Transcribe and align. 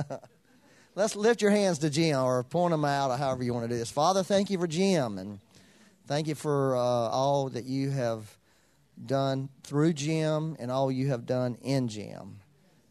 Let's 0.94 1.16
lift 1.16 1.40
your 1.40 1.50
hands 1.50 1.78
to 1.78 1.90
Jim 1.90 2.18
or 2.18 2.44
point 2.44 2.72
them 2.72 2.84
out 2.84 3.10
or 3.10 3.16
however 3.16 3.42
you 3.42 3.54
want 3.54 3.64
to 3.64 3.74
do 3.74 3.78
this. 3.78 3.90
Father, 3.90 4.22
thank 4.22 4.50
you 4.50 4.58
for 4.58 4.66
Jim 4.66 5.18
and 5.18 5.40
thank 6.06 6.28
you 6.28 6.34
for 6.34 6.76
uh, 6.76 6.80
all 6.80 7.48
that 7.48 7.64
you 7.64 7.90
have 7.90 8.36
done 9.06 9.48
through 9.62 9.94
Jim 9.94 10.56
and 10.58 10.70
all 10.70 10.92
you 10.92 11.08
have 11.08 11.24
done 11.24 11.56
in 11.62 11.88
Jim. 11.88 12.40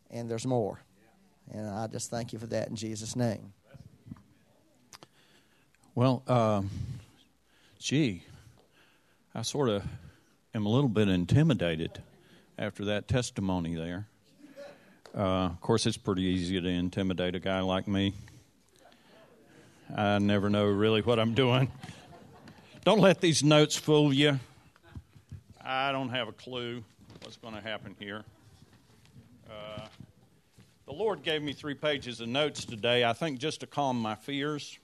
And 0.10 0.30
there's 0.30 0.46
more. 0.46 0.82
And 1.52 1.70
I 1.70 1.88
just 1.88 2.10
thank 2.10 2.34
you 2.34 2.40
for 2.40 2.48
that 2.48 2.70
in 2.70 2.76
Jesus' 2.76 3.16
name. 3.16 3.54
Well, 5.94 6.24
uh, 6.28 6.62
gee, 7.78 8.24
I 9.36 9.42
sort 9.42 9.70
of 9.70 9.84
am 10.56 10.66
a 10.66 10.70
little 10.70 10.90
bit 10.90 11.10
intimidated 11.10 12.02
after 12.58 12.86
that 12.86 13.08
testimony 13.08 13.76
there. 13.76 14.08
Uh, 15.16 15.48
of 15.48 15.60
course, 15.60 15.86
it's 15.86 15.98
pretty 15.98 16.24
easy 16.24 16.62
to 16.62 16.68
intimidate 16.68 17.36
a 17.36 17.40
guy 17.40 17.60
like 17.60 17.88
me. 17.88 18.14
I 19.94 20.20
never 20.20 20.50
know 20.50 20.66
really 20.66 21.02
what 21.02 21.20
I'm 21.20 21.34
doing. 21.34 21.70
Don't 22.86 23.00
let 23.00 23.20
these 23.20 23.44
notes 23.44 23.76
fool 23.76 24.14
you. 24.14 24.40
I 25.62 25.92
don't 25.92 26.10
have 26.10 26.30
a 26.30 26.32
clue 26.32 26.82
what's 27.22 27.36
going 27.36 27.54
to 27.56 27.62
happen 27.62 27.96
here. 28.00 28.24
Uh, 29.50 29.86
the 30.86 30.94
Lord 30.94 31.24
gave 31.24 31.42
me 31.42 31.52
three 31.52 31.74
pages 31.74 32.22
of 32.22 32.30
notes 32.30 32.64
today, 32.64 33.04
I 33.04 33.12
think 33.12 33.40
just 33.40 33.60
to 33.60 33.68
calm 33.68 34.02
my 34.02 34.16
fears. 34.16 34.80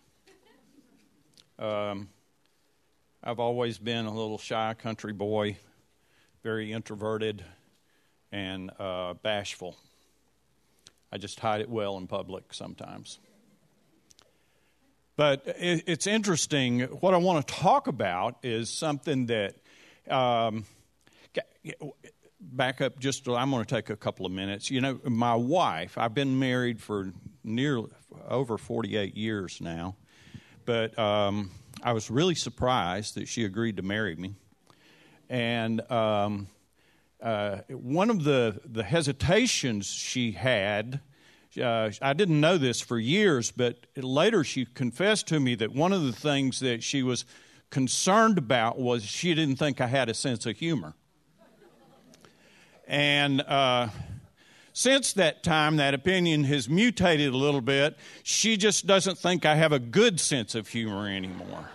Um, 1.57 2.09
I've 3.23 3.39
always 3.39 3.77
been 3.77 4.05
a 4.05 4.13
little 4.13 4.38
shy 4.38 4.73
country 4.73 5.13
boy, 5.13 5.57
very 6.44 6.73
introverted 6.73 7.45
and 8.31 8.71
uh, 8.77 9.13
bashful. 9.16 9.77
I 11.11 11.17
just 11.17 11.39
hide 11.39 11.61
it 11.61 11.70
well 11.70 11.97
in 11.97 12.07
public 12.07 12.53
sometimes. 12.53 13.20
But 15.16 15.41
it's 15.45 16.05
interesting. 16.05 16.81
What 16.81 17.16
I 17.16 17.17
want 17.17 17.47
to 17.47 17.53
talk 17.53 17.88
about 17.88 18.38
is 18.44 18.69
something 18.69 19.25
that, 19.28 19.55
um, 20.11 20.66
back 22.39 22.81
up 22.81 23.00
just, 23.00 23.28
I'm 23.28 23.50
going 23.50 23.66
to 23.66 23.75
take 23.75 23.89
a 23.89 23.95
couple 23.95 24.28
of 24.28 24.31
minutes. 24.31 24.69
You 24.69 24.80
know, 24.80 25.00
my 25.05 25.33
wife, 25.33 25.97
I've 25.97 26.13
been 26.13 26.38
married 26.38 26.80
for 26.80 27.11
nearly 27.44 27.89
over 28.30 28.59
48 28.59 29.17
years 29.17 29.59
now, 29.59 29.95
but 30.66 30.97
um, 31.00 31.50
I 31.81 31.94
was 31.94 32.11
really 32.11 32.35
surprised 32.35 33.16
that 33.16 33.28
she 33.28 33.44
agreed 33.44 33.78
to 33.78 33.83
marry 33.83 34.16
me. 34.16 34.35
And 35.30 35.81
um, 35.91 36.47
uh, 37.21 37.57
one 37.69 38.09
of 38.09 38.23
the, 38.23 38.61
the 38.65 38.83
hesitations 38.83 39.87
she 39.87 40.31
had, 40.33 41.01
uh, 41.61 41.89
I 42.01 42.13
didn't 42.13 42.39
know 42.39 42.57
this 42.57 42.81
for 42.81 42.99
years, 42.99 43.51
but 43.51 43.87
later 43.95 44.43
she 44.43 44.65
confessed 44.65 45.27
to 45.27 45.39
me 45.39 45.55
that 45.55 45.73
one 45.73 45.93
of 45.93 46.03
the 46.03 46.13
things 46.13 46.59
that 46.59 46.83
she 46.83 47.01
was 47.01 47.25
concerned 47.69 48.38
about 48.38 48.79
was 48.79 49.03
she 49.03 49.33
didn't 49.33 49.57
think 49.57 49.81
I 49.81 49.88
had 49.88 50.09
a 50.09 50.13
sense 50.13 50.45
of 50.45 50.57
humor. 50.57 50.93
And 52.88 53.41
uh, 53.41 53.89
since 54.71 55.13
that 55.13 55.43
time, 55.43 55.77
that 55.77 55.93
opinion 55.93 56.45
has 56.45 56.69
mutated 56.69 57.33
a 57.33 57.38
little 57.38 57.61
bit. 57.61 57.97
She 58.23 58.55
just 58.55 58.85
doesn't 58.85 59.17
think 59.17 59.45
I 59.45 59.55
have 59.55 59.73
a 59.73 59.79
good 59.79 60.19
sense 60.19 60.55
of 60.55 60.69
humor 60.69 61.07
anymore 61.07 61.67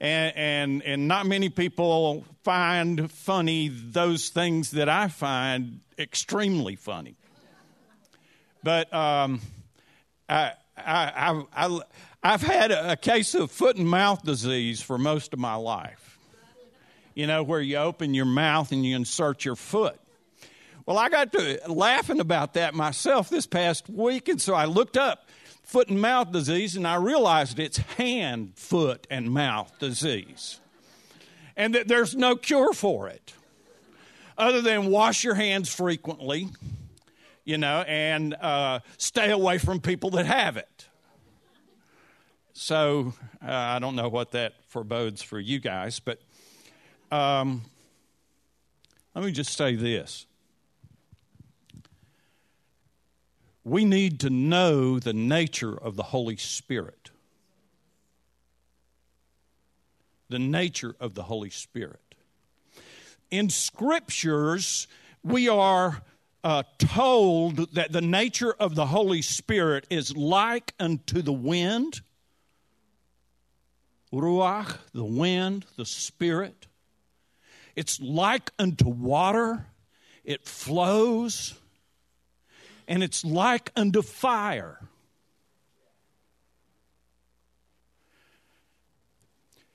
and, 0.00 0.36
and, 0.36 0.82
and 0.82 1.08
not 1.08 1.26
many 1.26 1.48
people 1.48 2.24
find 2.42 3.10
funny 3.10 3.68
those 3.68 4.28
things 4.28 4.72
that 4.72 4.88
I 4.88 5.08
find 5.08 5.80
extremely 5.98 6.76
funny. 6.76 7.16
But 8.62 8.92
um, 8.92 9.40
I, 10.28 10.52
I, 10.76 11.44
I, 11.54 11.80
I've 12.22 12.42
had 12.42 12.70
a 12.70 12.96
case 12.96 13.34
of 13.34 13.50
foot 13.50 13.76
and 13.76 13.88
mouth 13.88 14.22
disease 14.24 14.80
for 14.80 14.98
most 14.98 15.32
of 15.32 15.38
my 15.38 15.54
life. 15.54 16.18
You 17.14 17.26
know, 17.26 17.42
where 17.42 17.60
you 17.60 17.76
open 17.76 18.14
your 18.14 18.24
mouth 18.24 18.72
and 18.72 18.84
you 18.84 18.96
insert 18.96 19.44
your 19.44 19.54
foot. 19.54 20.00
Well, 20.86 20.98
I 20.98 21.08
got 21.08 21.32
to 21.32 21.60
laughing 21.68 22.20
about 22.20 22.54
that 22.54 22.74
myself 22.74 23.28
this 23.30 23.46
past 23.46 23.88
week, 23.88 24.28
and 24.28 24.40
so 24.40 24.54
I 24.54 24.64
looked 24.64 24.96
up 24.96 25.28
foot 25.64 25.88
and 25.88 26.00
mouth 26.00 26.30
disease, 26.30 26.76
and 26.76 26.86
I 26.86 26.94
realized 26.96 27.58
it's 27.58 27.78
hand, 27.78 28.52
foot, 28.54 29.06
and 29.10 29.30
mouth 29.32 29.72
disease. 29.80 30.60
And 31.56 31.74
that 31.74 31.88
there's 31.88 32.14
no 32.14 32.36
cure 32.36 32.72
for 32.72 33.08
it 33.08 33.32
other 34.36 34.60
than 34.60 34.86
wash 34.86 35.24
your 35.24 35.34
hands 35.34 35.72
frequently, 35.72 36.48
you 37.44 37.58
know, 37.58 37.82
and 37.86 38.34
uh, 38.34 38.80
stay 38.98 39.30
away 39.30 39.58
from 39.58 39.80
people 39.80 40.10
that 40.10 40.26
have 40.26 40.56
it. 40.56 40.88
So 42.52 43.14
uh, 43.42 43.50
I 43.50 43.78
don't 43.78 43.96
know 43.96 44.08
what 44.08 44.32
that 44.32 44.54
forebodes 44.68 45.22
for 45.22 45.40
you 45.40 45.58
guys, 45.60 46.00
but 46.00 46.20
um, 47.10 47.62
let 49.14 49.24
me 49.24 49.32
just 49.32 49.56
say 49.56 49.76
this 49.76 50.26
we 53.64 53.86
need 53.86 54.20
to 54.20 54.30
know 54.30 54.98
the 54.98 55.14
nature 55.14 55.74
of 55.74 55.96
the 55.96 56.02
Holy 56.02 56.36
Spirit. 56.36 57.10
The 60.28 60.38
nature 60.38 60.94
of 61.00 61.14
the 61.14 61.22
Holy 61.22 61.50
Spirit. 61.50 62.00
In 63.30 63.48
scriptures, 63.48 64.86
we 65.22 65.48
are 65.48 66.02
uh, 66.44 66.62
told 66.78 67.74
that 67.74 67.90
the 67.90 68.02
nature 68.02 68.52
of 68.52 68.74
the 68.74 68.86
Holy 68.86 69.22
Spirit 69.22 69.86
is 69.88 70.14
like 70.14 70.74
unto 70.78 71.22
the 71.22 71.32
wind, 71.32 72.02
ruach, 74.12 74.76
the 74.92 75.04
wind, 75.04 75.64
the 75.76 75.86
Spirit. 75.86 76.66
It's 77.74 77.98
like 77.98 78.52
unto 78.58 78.88
water, 78.88 79.66
it 80.22 80.44
flows 80.44 81.54
and 82.88 83.02
it's 83.02 83.24
like 83.24 83.70
unto 83.76 84.02
fire. 84.02 84.80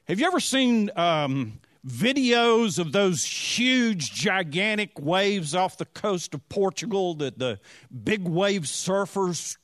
Have 0.07 0.19
you 0.19 0.25
ever 0.25 0.39
seen 0.39 0.89
um, 0.95 1.59
videos 1.85 2.79
of 2.79 2.91
those 2.91 3.23
huge, 3.23 4.11
gigantic 4.11 4.99
waves 4.99 5.53
off 5.53 5.77
the 5.77 5.85
coast 5.85 6.33
of 6.33 6.49
Portugal 6.49 7.13
that 7.15 7.37
the 7.37 7.59
big 8.03 8.27
wave 8.27 8.63
surfers 8.63 9.57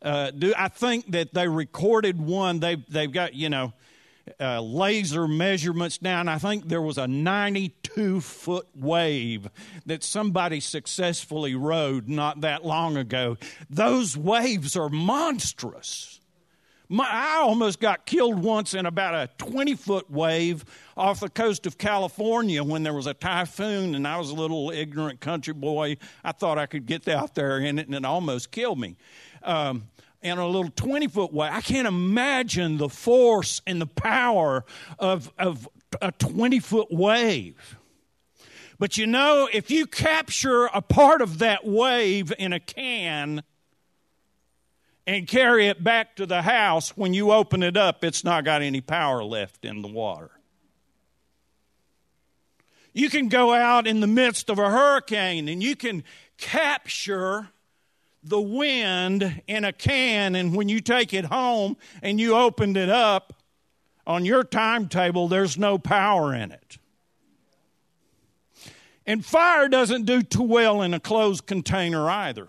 uh, 0.00 0.30
do? 0.30 0.54
I 0.56 0.68
think 0.68 1.10
that 1.12 1.34
they 1.34 1.46
recorded 1.46 2.18
one. 2.18 2.60
They 2.60 2.76
they've 2.88 3.12
got 3.12 3.34
you 3.34 3.50
know 3.50 3.74
uh, 4.40 4.60
laser 4.60 5.28
measurements 5.28 5.98
down. 5.98 6.28
I 6.28 6.38
think 6.38 6.68
there 6.68 6.82
was 6.82 6.98
a 6.98 7.06
92 7.06 8.20
foot 8.20 8.66
wave 8.74 9.48
that 9.86 10.02
somebody 10.02 10.60
successfully 10.60 11.54
rode 11.54 12.08
not 12.08 12.40
that 12.40 12.64
long 12.64 12.96
ago. 12.96 13.36
Those 13.70 14.16
waves 14.16 14.76
are 14.76 14.88
monstrous. 14.88 16.20
My, 16.88 17.08
I 17.10 17.38
almost 17.38 17.80
got 17.80 18.06
killed 18.06 18.40
once 18.40 18.72
in 18.72 18.86
about 18.86 19.14
a 19.14 19.28
20 19.38 19.74
foot 19.74 20.10
wave 20.10 20.64
off 20.96 21.18
the 21.18 21.28
coast 21.28 21.66
of 21.66 21.78
California 21.78 22.62
when 22.62 22.84
there 22.84 22.94
was 22.94 23.08
a 23.08 23.14
typhoon, 23.14 23.96
and 23.96 24.06
I 24.06 24.18
was 24.18 24.30
a 24.30 24.34
little 24.34 24.70
ignorant 24.70 25.20
country 25.20 25.54
boy. 25.54 25.96
I 26.22 26.32
thought 26.32 26.58
I 26.58 26.66
could 26.66 26.86
get 26.86 27.08
out 27.08 27.34
there 27.34 27.58
in 27.58 27.80
it, 27.80 27.86
and 27.86 27.94
it 27.94 28.04
almost 28.04 28.52
killed 28.52 28.78
me. 28.78 28.96
Um, 29.42 29.88
and 30.26 30.40
a 30.40 30.46
little 30.46 30.70
20 30.74 31.06
foot 31.08 31.32
wave. 31.32 31.52
I 31.52 31.60
can't 31.60 31.86
imagine 31.86 32.78
the 32.78 32.88
force 32.88 33.62
and 33.66 33.80
the 33.80 33.86
power 33.86 34.64
of, 34.98 35.32
of 35.38 35.68
a 36.02 36.10
20 36.12 36.58
foot 36.58 36.88
wave. 36.90 37.78
But 38.78 38.98
you 38.98 39.06
know, 39.06 39.48
if 39.52 39.70
you 39.70 39.86
capture 39.86 40.66
a 40.66 40.82
part 40.82 41.22
of 41.22 41.38
that 41.38 41.64
wave 41.64 42.32
in 42.38 42.52
a 42.52 42.60
can 42.60 43.42
and 45.06 45.28
carry 45.28 45.68
it 45.68 45.82
back 45.82 46.16
to 46.16 46.26
the 46.26 46.42
house, 46.42 46.90
when 46.96 47.14
you 47.14 47.30
open 47.30 47.62
it 47.62 47.76
up, 47.76 48.04
it's 48.04 48.24
not 48.24 48.44
got 48.44 48.62
any 48.62 48.80
power 48.80 49.22
left 49.22 49.64
in 49.64 49.80
the 49.80 49.88
water. 49.88 50.32
You 52.92 53.08
can 53.10 53.28
go 53.28 53.54
out 53.54 53.86
in 53.86 54.00
the 54.00 54.06
midst 54.06 54.50
of 54.50 54.58
a 54.58 54.70
hurricane 54.70 55.48
and 55.48 55.62
you 55.62 55.76
can 55.76 56.02
capture 56.36 57.50
the 58.28 58.40
wind 58.40 59.42
in 59.46 59.64
a 59.64 59.72
can, 59.72 60.34
and 60.34 60.54
when 60.54 60.68
you 60.68 60.80
take 60.80 61.14
it 61.14 61.26
home 61.26 61.76
and 62.02 62.20
you 62.20 62.34
opened 62.34 62.76
it 62.76 62.88
up 62.88 63.32
on 64.06 64.24
your 64.24 64.44
timetable, 64.44 65.28
there's 65.28 65.56
no 65.56 65.78
power 65.78 66.34
in 66.34 66.52
it. 66.52 66.78
And 69.06 69.24
fire 69.24 69.68
doesn't 69.68 70.04
do 70.04 70.22
too 70.22 70.42
well 70.42 70.82
in 70.82 70.92
a 70.92 71.00
closed 71.00 71.46
container 71.46 72.10
either. 72.10 72.48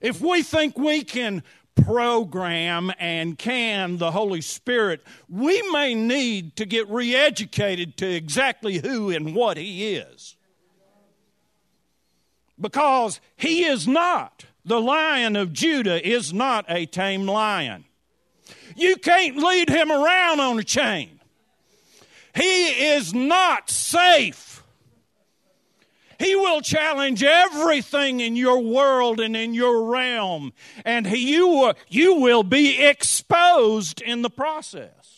If 0.00 0.20
we 0.20 0.42
think 0.42 0.78
we 0.78 1.02
can 1.02 1.42
program 1.74 2.92
and 2.98 3.38
can 3.38 3.98
the 3.98 4.10
Holy 4.10 4.40
Spirit, 4.40 5.02
we 5.28 5.62
may 5.70 5.94
need 5.94 6.56
to 6.56 6.66
get 6.66 6.88
re 6.88 7.14
educated 7.14 7.96
to 7.98 8.06
exactly 8.06 8.78
who 8.78 9.10
and 9.10 9.34
what 9.34 9.56
He 9.56 9.94
is. 9.94 10.36
Because 12.60 13.20
he 13.36 13.64
is 13.64 13.86
not, 13.86 14.46
the 14.64 14.80
lion 14.80 15.36
of 15.36 15.52
Judah 15.52 16.06
is 16.06 16.32
not 16.32 16.64
a 16.68 16.86
tame 16.86 17.26
lion. 17.26 17.84
You 18.76 18.96
can't 18.96 19.36
lead 19.36 19.68
him 19.68 19.90
around 19.90 20.40
on 20.40 20.58
a 20.58 20.64
chain. 20.64 21.20
He 22.34 22.92
is 22.92 23.14
not 23.14 23.70
safe. 23.70 24.62
He 26.18 26.34
will 26.34 26.60
challenge 26.60 27.22
everything 27.22 28.20
in 28.20 28.34
your 28.34 28.60
world 28.60 29.20
and 29.20 29.36
in 29.36 29.54
your 29.54 29.84
realm, 29.84 30.52
and 30.84 31.06
he, 31.06 31.32
you, 31.34 31.72
you 31.88 32.16
will 32.16 32.42
be 32.42 32.82
exposed 32.84 34.00
in 34.00 34.22
the 34.22 34.30
process. 34.30 35.17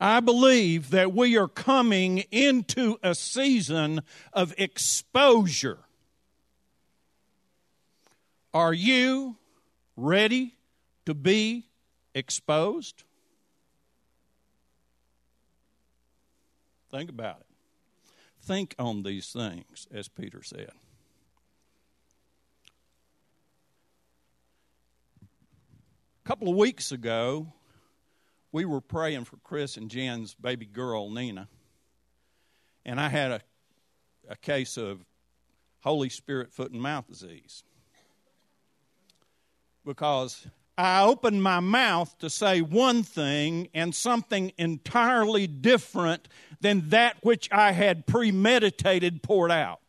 I 0.00 0.20
believe 0.20 0.90
that 0.90 1.12
we 1.12 1.36
are 1.36 1.48
coming 1.48 2.18
into 2.30 2.98
a 3.02 3.14
season 3.14 4.02
of 4.32 4.54
exposure. 4.56 5.80
Are 8.54 8.72
you 8.72 9.36
ready 9.96 10.54
to 11.06 11.14
be 11.14 11.66
exposed? 12.14 13.02
Think 16.90 17.10
about 17.10 17.40
it. 17.40 17.46
Think 18.40 18.74
on 18.78 19.02
these 19.02 19.30
things, 19.32 19.86
as 19.92 20.08
Peter 20.08 20.42
said. 20.42 20.70
A 26.24 26.28
couple 26.28 26.48
of 26.48 26.56
weeks 26.56 26.92
ago, 26.92 27.52
we 28.52 28.64
were 28.64 28.80
praying 28.80 29.24
for 29.24 29.36
Chris 29.38 29.76
and 29.76 29.90
Jen's 29.90 30.34
baby 30.34 30.66
girl, 30.66 31.10
Nina. 31.10 31.48
And 32.84 33.00
I 33.00 33.08
had 33.08 33.30
a, 33.30 33.40
a 34.28 34.36
case 34.36 34.76
of 34.76 35.04
Holy 35.82 36.08
Spirit 36.08 36.52
foot 36.52 36.72
and 36.72 36.80
mouth 36.80 37.06
disease. 37.06 37.62
Because 39.84 40.46
I 40.76 41.02
opened 41.02 41.42
my 41.42 41.60
mouth 41.60 42.16
to 42.18 42.30
say 42.30 42.60
one 42.60 43.02
thing 43.02 43.68
and 43.74 43.94
something 43.94 44.52
entirely 44.56 45.46
different 45.46 46.28
than 46.60 46.88
that 46.90 47.16
which 47.22 47.48
I 47.50 47.72
had 47.72 48.06
premeditated 48.06 49.22
poured 49.22 49.50
out. 49.50 49.80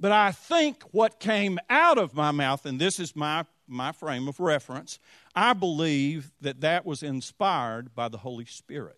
But 0.00 0.12
I 0.12 0.30
think 0.30 0.84
what 0.92 1.18
came 1.18 1.58
out 1.68 1.98
of 1.98 2.14
my 2.14 2.30
mouth, 2.30 2.64
and 2.64 2.80
this 2.80 3.00
is 3.00 3.16
my, 3.16 3.44
my 3.68 3.92
frame 3.92 4.28
of 4.28 4.40
reference, 4.40 4.98
I 5.34 5.52
believe 5.52 6.32
that 6.40 6.60
that 6.62 6.86
was 6.86 7.02
inspired 7.02 7.94
by 7.94 8.08
the 8.08 8.18
Holy 8.18 8.46
Spirit. 8.46 8.96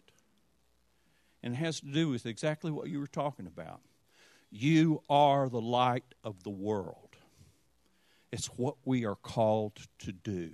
And 1.42 1.56
has 1.56 1.80
to 1.80 1.86
do 1.86 2.10
with 2.10 2.26
exactly 2.26 2.70
what 2.70 2.88
you 2.88 3.00
were 3.00 3.06
talking 3.06 3.46
about. 3.46 3.80
You 4.50 5.02
are 5.08 5.48
the 5.48 5.60
light 5.60 6.14
of 6.22 6.42
the 6.42 6.50
world. 6.50 7.16
It's 8.30 8.46
what 8.48 8.76
we 8.84 9.06
are 9.06 9.16
called 9.16 9.78
to 10.00 10.12
do. 10.12 10.50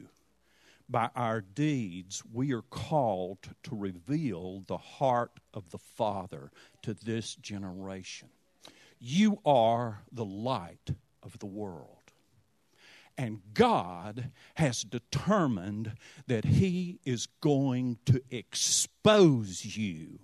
By 0.89 1.11
our 1.17 1.41
deeds, 1.41 2.23
we 2.33 2.53
are 2.53 2.63
called 2.63 3.39
to 3.65 3.75
reveal 3.75 4.63
the 4.69 4.77
heart 4.77 5.33
of 5.53 5.71
the 5.71 5.79
Father 5.79 6.53
to 6.83 6.95
this 6.95 7.35
generation. 7.35 8.29
You 9.01 9.41
are 9.45 10.03
the 10.13 10.25
light 10.25 10.91
of 11.23 11.39
the 11.41 11.47
world. 11.47 11.96
And 13.19 13.41
God 13.55 14.31
has 14.57 14.83
determined 14.83 15.93
that 16.27 16.45
He 16.45 16.99
is 17.05 17.27
going 17.41 17.99
to 18.07 18.23
expose 18.31 19.77
you 19.77 20.21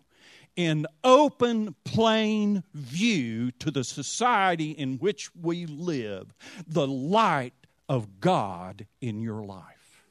in 0.57 0.87
open, 1.03 1.75
plain 1.85 2.63
view 2.75 3.51
to 3.53 3.71
the 3.71 3.85
society 3.85 4.73
in 4.73 4.99
which 4.99 5.35
we 5.35 5.67
live 5.67 6.35
the 6.67 6.87
light 6.87 7.55
of 7.89 8.21
God 8.21 8.87
in 9.01 9.21
your 9.21 9.45
life. 9.45 10.05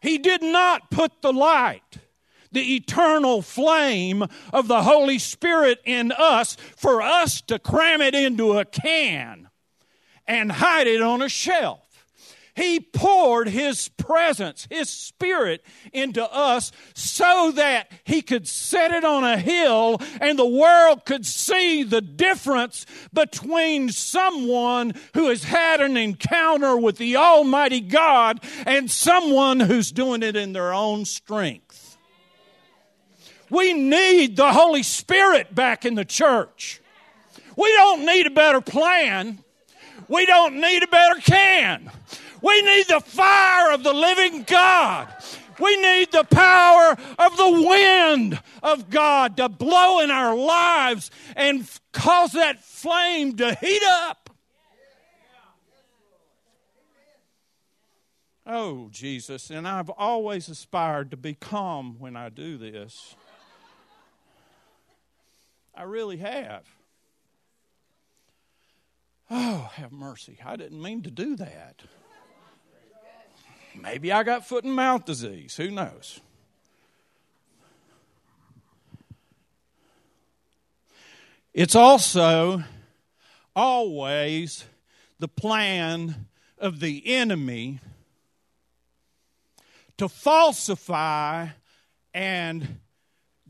He 0.00 0.18
did 0.18 0.42
not 0.42 0.90
put 0.90 1.22
the 1.22 1.32
light, 1.32 1.98
the 2.50 2.74
eternal 2.74 3.42
flame 3.42 4.24
of 4.52 4.68
the 4.68 4.82
Holy 4.82 5.18
Spirit 5.18 5.80
in 5.84 6.12
us 6.12 6.56
for 6.76 7.00
us 7.00 7.40
to 7.42 7.58
cram 7.58 8.00
it 8.00 8.14
into 8.14 8.58
a 8.58 8.64
can 8.64 9.48
and 10.32 10.50
hide 10.50 10.86
it 10.86 11.02
on 11.02 11.20
a 11.20 11.28
shelf. 11.28 11.80
He 12.54 12.80
poured 12.80 13.48
His 13.48 13.88
presence, 13.88 14.66
His 14.70 14.88
Spirit 14.90 15.64
into 15.92 16.22
us 16.22 16.72
so 16.94 17.52
that 17.52 17.90
He 18.04 18.22
could 18.22 18.48
set 18.48 18.92
it 18.92 19.04
on 19.04 19.24
a 19.24 19.38
hill 19.38 20.00
and 20.20 20.38
the 20.38 20.46
world 20.46 21.04
could 21.04 21.24
see 21.26 21.82
the 21.82 22.00
difference 22.00 22.84
between 23.12 23.90
someone 23.90 24.94
who 25.14 25.28
has 25.28 25.44
had 25.44 25.80
an 25.80 25.96
encounter 25.96 26.76
with 26.76 26.98
the 26.98 27.16
Almighty 27.16 27.80
God 27.80 28.40
and 28.66 28.90
someone 28.90 29.60
who's 29.60 29.92
doing 29.92 30.22
it 30.22 30.36
in 30.36 30.52
their 30.52 30.72
own 30.74 31.04
strength. 31.04 31.96
We 33.50 33.74
need 33.74 34.36
the 34.36 34.52
Holy 34.52 34.82
Spirit 34.82 35.54
back 35.54 35.84
in 35.84 35.94
the 35.94 36.06
church. 36.06 36.80
We 37.56 37.70
don't 37.72 38.06
need 38.06 38.26
a 38.26 38.30
better 38.30 38.60
plan. 38.60 39.41
We 40.08 40.26
don't 40.26 40.60
need 40.60 40.82
a 40.82 40.86
better 40.86 41.20
can. 41.20 41.90
We 42.42 42.60
need 42.62 42.88
the 42.88 43.00
fire 43.00 43.72
of 43.72 43.82
the 43.82 43.92
living 43.92 44.42
God. 44.44 45.08
We 45.60 45.76
need 45.76 46.10
the 46.10 46.24
power 46.24 46.96
of 47.18 47.36
the 47.36 47.64
wind 47.68 48.40
of 48.62 48.90
God 48.90 49.36
to 49.36 49.48
blow 49.48 50.00
in 50.00 50.10
our 50.10 50.34
lives 50.34 51.10
and 51.36 51.68
cause 51.92 52.32
that 52.32 52.64
flame 52.64 53.36
to 53.36 53.54
heat 53.54 53.82
up. 53.86 54.30
Oh, 58.44 58.88
Jesus. 58.90 59.50
And 59.50 59.68
I've 59.68 59.90
always 59.90 60.48
aspired 60.48 61.12
to 61.12 61.16
be 61.16 61.34
calm 61.34 61.96
when 62.00 62.16
I 62.16 62.28
do 62.28 62.58
this. 62.58 63.14
I 65.74 65.84
really 65.84 66.16
have. 66.18 66.66
Oh, 69.34 69.70
have 69.76 69.92
mercy. 69.92 70.36
I 70.44 70.56
didn't 70.56 70.82
mean 70.82 71.00
to 71.04 71.10
do 71.10 71.36
that. 71.36 71.80
Maybe 73.74 74.12
I 74.12 74.24
got 74.24 74.46
foot 74.46 74.64
and 74.64 74.74
mouth 74.74 75.06
disease. 75.06 75.56
Who 75.56 75.70
knows? 75.70 76.20
It's 81.54 81.74
also 81.74 82.62
always 83.56 84.66
the 85.18 85.28
plan 85.28 86.26
of 86.58 86.80
the 86.80 87.02
enemy 87.06 87.80
to 89.96 90.10
falsify 90.10 91.48
and 92.12 92.80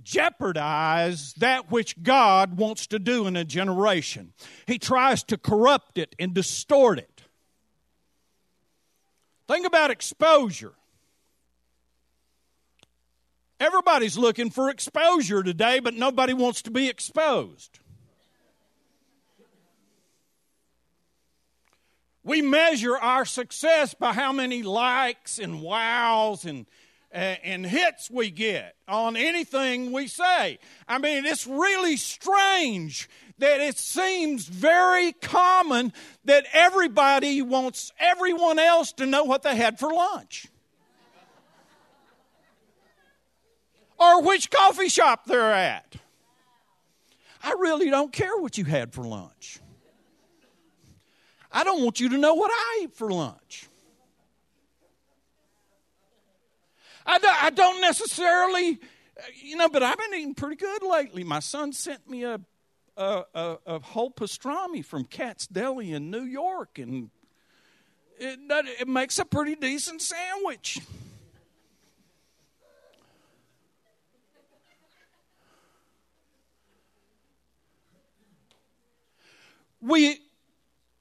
jeopardize 0.04 1.34
that 1.34 1.70
which 1.70 2.02
God 2.02 2.56
wants 2.56 2.86
to 2.88 2.98
do 2.98 3.26
in 3.26 3.36
a 3.36 3.44
generation. 3.44 4.32
He 4.66 4.78
tries 4.78 5.22
to 5.24 5.36
corrupt 5.36 5.98
it 5.98 6.14
and 6.18 6.34
distort 6.34 6.98
it. 6.98 7.22
Think 9.48 9.66
about 9.66 9.90
exposure. 9.90 10.72
Everybody's 13.60 14.18
looking 14.18 14.50
for 14.50 14.70
exposure 14.70 15.42
today, 15.42 15.78
but 15.78 15.94
nobody 15.94 16.34
wants 16.34 16.62
to 16.62 16.70
be 16.70 16.88
exposed. 16.88 17.78
We 22.24 22.40
measure 22.40 22.96
our 22.96 23.24
success 23.24 23.94
by 23.94 24.12
how 24.12 24.32
many 24.32 24.62
likes 24.62 25.38
and 25.38 25.60
wows 25.60 26.44
and, 26.44 26.66
and 27.12 27.66
hits 27.66 28.10
we 28.10 28.30
get 28.30 28.74
on 28.88 29.16
anything 29.16 29.92
we 29.92 30.06
say. 30.06 30.58
I 30.88 30.98
mean, 30.98 31.26
it's 31.26 31.46
really 31.46 31.96
strange 31.96 33.08
that 33.38 33.60
it 33.60 33.76
seems 33.76 34.46
very 34.46 35.12
common 35.12 35.92
that 36.24 36.46
everybody 36.52 37.42
wants 37.42 37.92
everyone 37.98 38.58
else 38.58 38.92
to 38.94 39.06
know 39.06 39.24
what 39.24 39.42
they 39.42 39.56
had 39.56 39.78
for 39.78 39.92
lunch. 39.92 40.48
or 44.02 44.22
which 44.22 44.50
coffee 44.50 44.88
shop 44.88 45.26
they're 45.26 45.52
at. 45.52 45.96
I 47.42 47.54
really 47.58 47.90
don't 47.90 48.12
care 48.12 48.36
what 48.38 48.58
you 48.58 48.64
had 48.64 48.92
for 48.92 49.04
lunch. 49.04 49.60
I 51.50 51.64
don't 51.64 51.82
want 51.82 52.00
you 52.00 52.08
to 52.10 52.18
know 52.18 52.34
what 52.34 52.50
I 52.52 52.80
ate 52.82 52.94
for 52.94 53.10
lunch. 53.10 53.68
I 57.06 57.18
don't, 57.18 57.44
I 57.44 57.50
don't 57.50 57.80
necessarily, 57.80 58.78
you 59.42 59.56
know, 59.56 59.68
but 59.68 59.82
I've 59.82 59.98
been 59.98 60.14
eating 60.14 60.34
pretty 60.34 60.56
good 60.56 60.82
lately. 60.82 61.24
My 61.24 61.40
son 61.40 61.72
sent 61.72 62.08
me 62.08 62.24
a, 62.24 62.40
a, 62.96 63.22
a, 63.34 63.58
a 63.66 63.78
whole 63.80 64.10
pastrami 64.10 64.84
from 64.84 65.04
Katz 65.04 65.46
Deli 65.46 65.92
in 65.92 66.10
New 66.10 66.24
York, 66.24 66.78
and 66.78 67.10
it, 68.18 68.38
it 68.80 68.88
makes 68.88 69.18
a 69.18 69.24
pretty 69.24 69.54
decent 69.56 70.02
sandwich. 70.02 70.80
we 79.82 80.20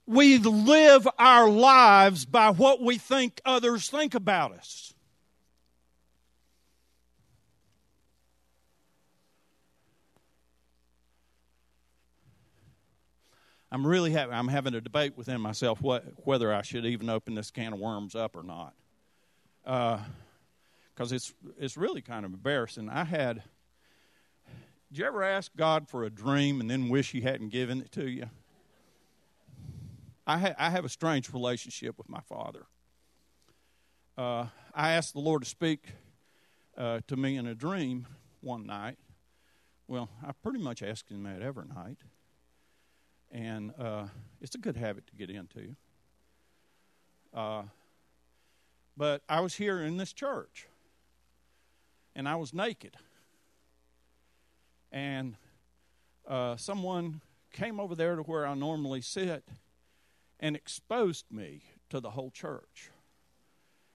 we 0.08 0.40
live 0.40 1.08
our 1.18 1.48
lives 1.48 2.26
by 2.26 2.50
what 2.50 2.82
we 2.82 2.98
think 2.98 3.40
others 3.46 3.90
think 3.90 4.16
about 4.16 4.52
us 4.52 4.94
I'm 13.72 13.88
really 13.88 14.12
having 14.12 14.36
I'm 14.36 14.50
having 14.50 14.74
a 14.74 14.82
debate 14.82 15.16
within 15.16 15.40
myself 15.40 15.82
what, 15.82 16.04
whether 16.26 16.54
I 16.54 16.62
should 16.62 16.86
even 16.86 17.10
open 17.10 17.36
this 17.36 17.52
can 17.52 17.74
of 17.74 17.80
worms 17.80 18.16
up 18.16 18.36
or 18.36 18.44
not, 18.44 18.74
because 19.64 21.12
uh, 21.14 21.16
it's 21.16 21.34
it's 21.58 21.78
really 21.78 22.02
kind 22.02 22.26
of 22.26 22.34
embarrassing. 22.34 22.90
I 22.90 23.06
had. 23.06 23.44
Did 24.90 25.00
you 25.00 25.06
ever 25.06 25.24
ask 25.24 25.56
God 25.56 25.88
for 25.88 26.04
a 26.04 26.10
dream 26.10 26.60
and 26.60 26.70
then 26.70 26.90
wish 26.90 27.12
He 27.12 27.22
hadn't 27.22 27.50
given 27.50 27.80
it 27.80 27.94
to 27.94 28.10
you? 28.10 28.30
I, 30.28 30.38
ha- 30.38 30.56
I 30.58 30.70
have 30.70 30.84
a 30.84 30.90
strange 30.90 31.32
relationship 31.32 31.98
with 31.98 32.10
my 32.10 32.20
father. 32.20 32.66
Uh, 34.18 34.48
I 34.76 34.92
asked 34.92 35.14
the 35.14 35.22
Lord 35.22 35.44
to 35.44 35.48
speak 35.48 35.88
uh, 36.78 37.00
to 37.08 37.16
me 37.16 37.38
in 37.38 37.48
a 37.48 37.56
dream 37.56 38.06
one 38.42 38.66
night. 38.66 38.98
Well, 39.88 40.10
I 40.22 40.34
pretty 40.44 40.60
much 40.60 40.84
ask 40.84 41.10
Him 41.10 41.24
that 41.24 41.42
every 41.42 41.68
night 41.68 42.00
and 43.32 43.74
uh, 43.80 44.06
it's 44.42 44.56
a 44.56 44.58
good 44.58 44.76
habit 44.76 45.08
to 45.08 45.16
get 45.16 45.30
into. 45.30 45.76
Uh, 47.34 47.64
but 48.98 49.22
I 49.30 49.40
was 49.40 49.56
here 49.56 49.82
in 49.82 49.98
this 49.98 50.12
church, 50.12 50.68
and 52.16 52.28
I 52.28 52.36
was 52.36 52.54
naked, 52.54 52.98
and 54.92 55.36
uh, 56.28 56.58
someone 56.58 57.22
came 57.54 57.80
over 57.80 57.96
there 57.96 58.16
to 58.16 58.22
where 58.24 58.46
I 58.46 58.54
normally 58.54 59.02
sit 59.02 59.44
and 60.40 60.56
exposed 60.56 61.26
me 61.32 61.62
to 61.90 62.00
the 62.00 62.12
whole 62.12 62.32
church, 62.32 62.90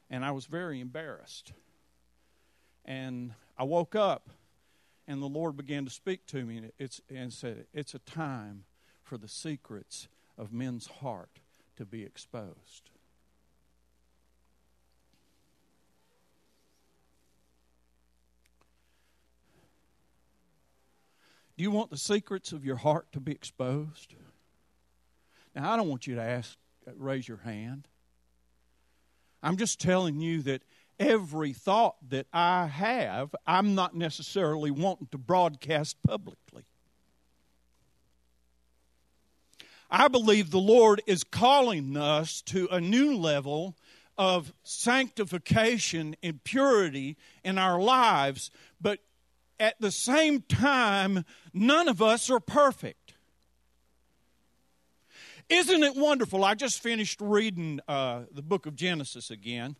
and 0.09 0.25
I 0.25 0.31
was 0.31 0.47
very 0.47 0.81
embarrassed. 0.81 1.52
And 2.88 3.33
I 3.59 3.64
woke 3.64 3.97
up, 3.97 4.31
and 5.09 5.21
the 5.21 5.26
Lord 5.26 5.57
began 5.57 5.85
to 5.85 5.90
speak 5.90 6.25
to 6.26 6.45
me, 6.45 6.59
and, 6.59 6.73
it's, 6.78 7.00
and 7.11 7.33
said, 7.33 7.66
"It's 7.75 7.95
a 7.95 7.99
time." 7.99 8.64
For 9.07 9.17
the 9.17 9.29
secrets 9.29 10.09
of 10.37 10.53
men's 10.53 10.89
heart 11.01 11.39
to 11.77 11.87
be 11.87 12.03
exposed. 12.03 12.91
Do 21.57 21.63
you 21.63 21.71
want 21.71 21.91
the 21.91 21.97
secrets 21.97 22.53
of 22.53 22.65
your 22.65 22.77
heart 22.77 23.07
to 23.13 23.21
be 23.21 23.33
exposed? 23.33 24.15
Now, 25.55 25.73
I 25.73 25.77
don't 25.77 25.89
want 25.89 26.07
you 26.07 26.17
to 26.17 26.23
ask, 26.23 26.59
uh, 26.87 26.91
raise 26.97 27.27
your 27.27 27.39
hand. 27.39 27.89
I'm 29.43 29.57
just 29.57 29.81
telling 29.81 30.21
you 30.21 30.43
that 30.43 30.63
every 30.99 31.53
thought 31.53 31.97
that 32.11 32.27
I 32.33 32.67
have, 32.67 33.35
I'm 33.47 33.75
not 33.75 33.95
necessarily 33.95 34.71
wanting 34.71 35.07
to 35.13 35.19
broadcast 35.19 35.97
publicly. 36.07 36.65
I 39.90 40.09
believe 40.09 40.50
the 40.50 40.59
Lord 40.59 41.02
is 41.07 41.23
calling 41.25 41.97
us 41.97 42.43
to 42.43 42.69
a 42.71 42.81
new 42.81 43.16
level 43.16 43.76
of 44.19 44.52
sanctification 44.62 46.16
and 46.23 46.43
purity 46.43 47.16
in 47.45 47.59
our 47.59 47.81
lives, 47.81 48.50
but 48.81 49.00
at 49.61 49.81
the 49.81 49.90
same 49.90 50.43
time, 50.43 51.25
none 51.52 51.88
of 51.88 52.02
us 52.02 52.31
are 52.31 52.40
perfect. 52.40 53.14
Isn't 55.49 55.85
it 55.85 55.95
wonderful? 55.95 56.45
I 56.45 56.55
just 56.55 56.83
finished 56.83 57.21
reading 57.21 57.81
uh, 57.87 58.23
the 58.33 58.43
book 58.43 58.66
of 58.66 58.75
Genesis 58.75 59.31
again 59.31 59.76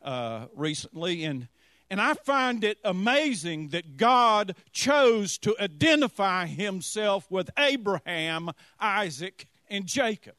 uh, 0.00 0.46
recently, 0.54 1.24
and 1.24 1.48
and 1.92 2.00
I 2.00 2.14
find 2.14 2.64
it 2.64 2.78
amazing 2.84 3.68
that 3.68 3.98
God 3.98 4.56
chose 4.72 5.36
to 5.36 5.54
identify 5.60 6.46
himself 6.46 7.30
with 7.30 7.50
Abraham, 7.58 8.52
Isaac, 8.80 9.46
and 9.68 9.84
Jacob. 9.84 10.36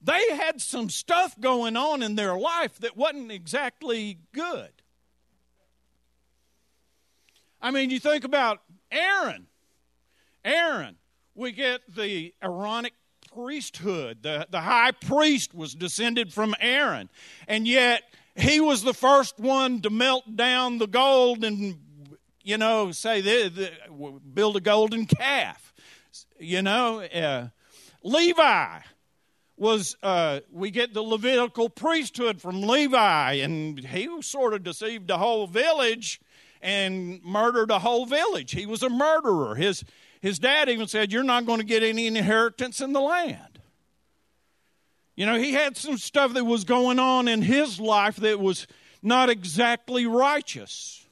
They 0.00 0.34
had 0.34 0.62
some 0.62 0.88
stuff 0.88 1.38
going 1.38 1.76
on 1.76 2.02
in 2.02 2.14
their 2.14 2.34
life 2.34 2.78
that 2.78 2.96
wasn't 2.96 3.30
exactly 3.30 4.20
good. 4.32 4.70
I 7.60 7.70
mean, 7.70 7.90
you 7.90 8.00
think 8.00 8.24
about 8.24 8.62
Aaron. 8.90 9.48
Aaron, 10.46 10.96
we 11.34 11.52
get 11.52 11.82
the 11.94 12.32
Aaronic 12.42 12.94
priesthood. 13.34 14.22
The, 14.22 14.46
the 14.50 14.62
high 14.62 14.92
priest 14.92 15.54
was 15.54 15.74
descended 15.74 16.32
from 16.32 16.54
Aaron. 16.58 17.10
And 17.46 17.68
yet, 17.68 18.04
he 18.34 18.60
was 18.60 18.82
the 18.82 18.94
first 18.94 19.38
one 19.38 19.80
to 19.82 19.90
melt 19.90 20.36
down 20.36 20.78
the 20.78 20.86
gold 20.86 21.44
and, 21.44 21.78
you 22.42 22.56
know, 22.56 22.92
say, 22.92 23.20
the, 23.20 23.48
the, 23.48 24.20
build 24.34 24.56
a 24.56 24.60
golden 24.60 25.06
calf. 25.06 25.74
You 26.38 26.62
know, 26.62 27.00
uh, 27.00 27.48
Levi 28.02 28.80
was, 29.56 29.96
uh, 30.02 30.40
we 30.50 30.70
get 30.70 30.94
the 30.94 31.02
Levitical 31.02 31.68
priesthood 31.68 32.40
from 32.40 32.62
Levi, 32.62 33.34
and 33.34 33.78
he 33.78 34.08
sort 34.22 34.54
of 34.54 34.64
deceived 34.64 35.08
the 35.08 35.18
whole 35.18 35.46
village 35.46 36.20
and 36.60 37.22
murdered 37.22 37.70
a 37.70 37.78
whole 37.78 38.06
village. 38.06 38.52
He 38.52 38.66
was 38.66 38.82
a 38.82 38.88
murderer. 38.88 39.54
His, 39.54 39.84
his 40.20 40.38
dad 40.38 40.68
even 40.68 40.88
said, 40.88 41.12
You're 41.12 41.22
not 41.22 41.46
going 41.46 41.58
to 41.58 41.66
get 41.66 41.82
any 41.82 42.06
inheritance 42.06 42.80
in 42.80 42.92
the 42.92 43.00
land. 43.00 43.51
You 45.14 45.26
know, 45.26 45.36
he 45.36 45.52
had 45.52 45.76
some 45.76 45.98
stuff 45.98 46.34
that 46.34 46.44
was 46.44 46.64
going 46.64 46.98
on 46.98 47.28
in 47.28 47.42
his 47.42 47.78
life 47.78 48.16
that 48.16 48.40
was 48.40 48.66
not 49.02 49.28
exactly 49.28 50.06
righteous. 50.06 51.06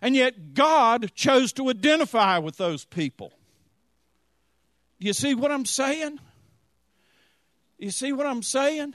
And 0.00 0.14
yet, 0.14 0.54
God 0.54 1.12
chose 1.14 1.52
to 1.54 1.70
identify 1.70 2.38
with 2.38 2.58
those 2.58 2.84
people. 2.84 3.32
You 4.98 5.12
see 5.12 5.34
what 5.34 5.50
I'm 5.50 5.64
saying? 5.64 6.20
You 7.78 7.90
see 7.90 8.12
what 8.12 8.26
I'm 8.26 8.42
saying? 8.42 8.94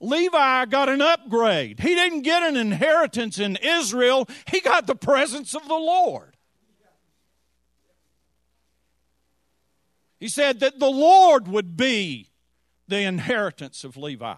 Levi 0.00 0.64
got 0.66 0.88
an 0.88 1.00
upgrade. 1.00 1.78
He 1.78 1.94
didn't 1.94 2.22
get 2.22 2.42
an 2.42 2.56
inheritance 2.56 3.38
in 3.38 3.56
Israel, 3.56 4.28
he 4.50 4.60
got 4.60 4.86
the 4.86 4.96
presence 4.96 5.54
of 5.54 5.66
the 5.68 5.74
Lord. 5.74 6.31
He 10.22 10.28
said 10.28 10.60
that 10.60 10.78
the 10.78 10.88
Lord 10.88 11.48
would 11.48 11.76
be 11.76 12.30
the 12.86 13.00
inheritance 13.00 13.82
of 13.82 13.96
Levi. 13.96 14.36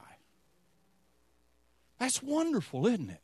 That's 1.98 2.22
wonderful, 2.22 2.86
isn't 2.86 3.10
it? 3.10 3.20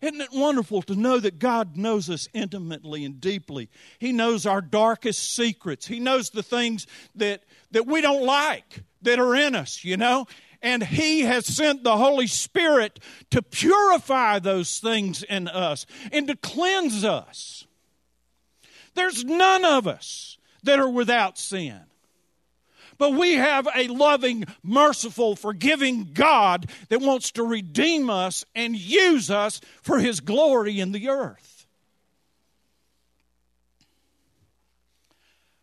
Isn't 0.00 0.20
it 0.20 0.28
wonderful 0.32 0.82
to 0.82 0.94
know 0.94 1.18
that 1.18 1.40
God 1.40 1.76
knows 1.76 2.08
us 2.08 2.28
intimately 2.32 3.04
and 3.04 3.20
deeply? 3.20 3.68
He 3.98 4.12
knows 4.12 4.46
our 4.46 4.60
darkest 4.60 5.34
secrets. 5.34 5.88
He 5.88 5.98
knows 5.98 6.30
the 6.30 6.44
things 6.44 6.86
that, 7.16 7.42
that 7.72 7.84
we 7.84 8.00
don't 8.00 8.24
like 8.24 8.84
that 9.02 9.18
are 9.18 9.34
in 9.34 9.56
us, 9.56 9.82
you 9.82 9.96
know? 9.96 10.26
And 10.62 10.84
He 10.84 11.22
has 11.22 11.46
sent 11.46 11.82
the 11.82 11.96
Holy 11.96 12.28
Spirit 12.28 13.00
to 13.32 13.42
purify 13.42 14.38
those 14.38 14.78
things 14.78 15.24
in 15.24 15.48
us 15.48 15.84
and 16.12 16.28
to 16.28 16.36
cleanse 16.36 17.04
us. 17.04 17.66
There's 18.94 19.24
none 19.24 19.64
of 19.64 19.88
us 19.88 20.35
that 20.66 20.78
are 20.78 20.88
without 20.88 21.38
sin. 21.38 21.80
But 22.98 23.12
we 23.12 23.34
have 23.34 23.68
a 23.74 23.88
loving, 23.88 24.46
merciful, 24.62 25.36
forgiving 25.36 26.10
God 26.14 26.70
that 26.88 27.00
wants 27.00 27.32
to 27.32 27.42
redeem 27.42 28.08
us 28.08 28.44
and 28.54 28.76
use 28.76 29.30
us 29.30 29.60
for 29.82 29.98
His 29.98 30.20
glory 30.20 30.80
in 30.80 30.92
the 30.92 31.08
earth. 31.08 31.66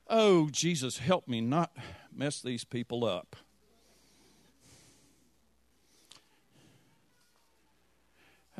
Oh, 0.08 0.50
Jesus, 0.52 1.00
help 1.00 1.28
me 1.28 1.42
not 1.42 1.76
mess 2.16 2.42
these 2.42 2.64
people 2.64 3.04
up. 3.04 3.36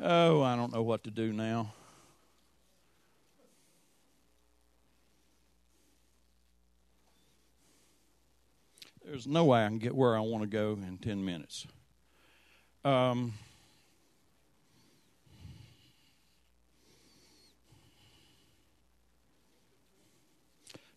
Oh, 0.02 0.42
I 0.42 0.56
don't 0.56 0.72
know 0.72 0.82
what 0.82 1.04
to 1.04 1.10
do 1.12 1.32
now. 1.32 1.72
There's 9.04 9.26
no 9.26 9.44
way 9.44 9.64
I 9.64 9.68
can 9.68 9.78
get 9.78 9.94
where 9.94 10.16
I 10.16 10.20
want 10.20 10.42
to 10.42 10.48
go 10.48 10.72
in 10.72 10.98
10 10.98 11.24
minutes. 11.24 11.66
Um, 12.84 13.34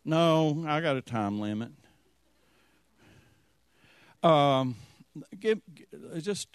no, 0.03 0.65
I 0.67 0.81
got 0.81 0.95
a 0.95 1.01
time 1.01 1.39
limit. 1.39 1.71
Um, 4.23 4.75
give, 5.39 5.61
just. 6.19 6.47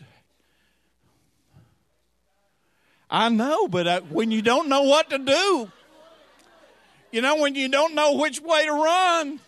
I 3.10 3.28
know, 3.28 3.68
but 3.68 3.86
I, 3.86 3.98
when 4.00 4.30
you 4.30 4.42
don't 4.42 4.68
know 4.68 4.82
what 4.82 5.10
to 5.10 5.18
do, 5.18 5.70
You 7.12 7.20
know, 7.20 7.36
when 7.36 7.54
you 7.54 7.68
don't 7.68 7.94
know 7.94 8.14
which 8.14 8.40
way 8.40 8.64
to 8.64 8.72
run. 8.72 9.38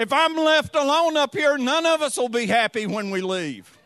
If 0.00 0.12
I'm 0.14 0.34
left 0.34 0.74
alone 0.74 1.18
up 1.18 1.34
here, 1.34 1.58
none 1.58 1.84
of 1.84 2.00
us 2.00 2.16
will 2.16 2.30
be 2.30 2.46
happy 2.46 2.86
when 2.86 3.10
we 3.10 3.20
leave. 3.20 3.76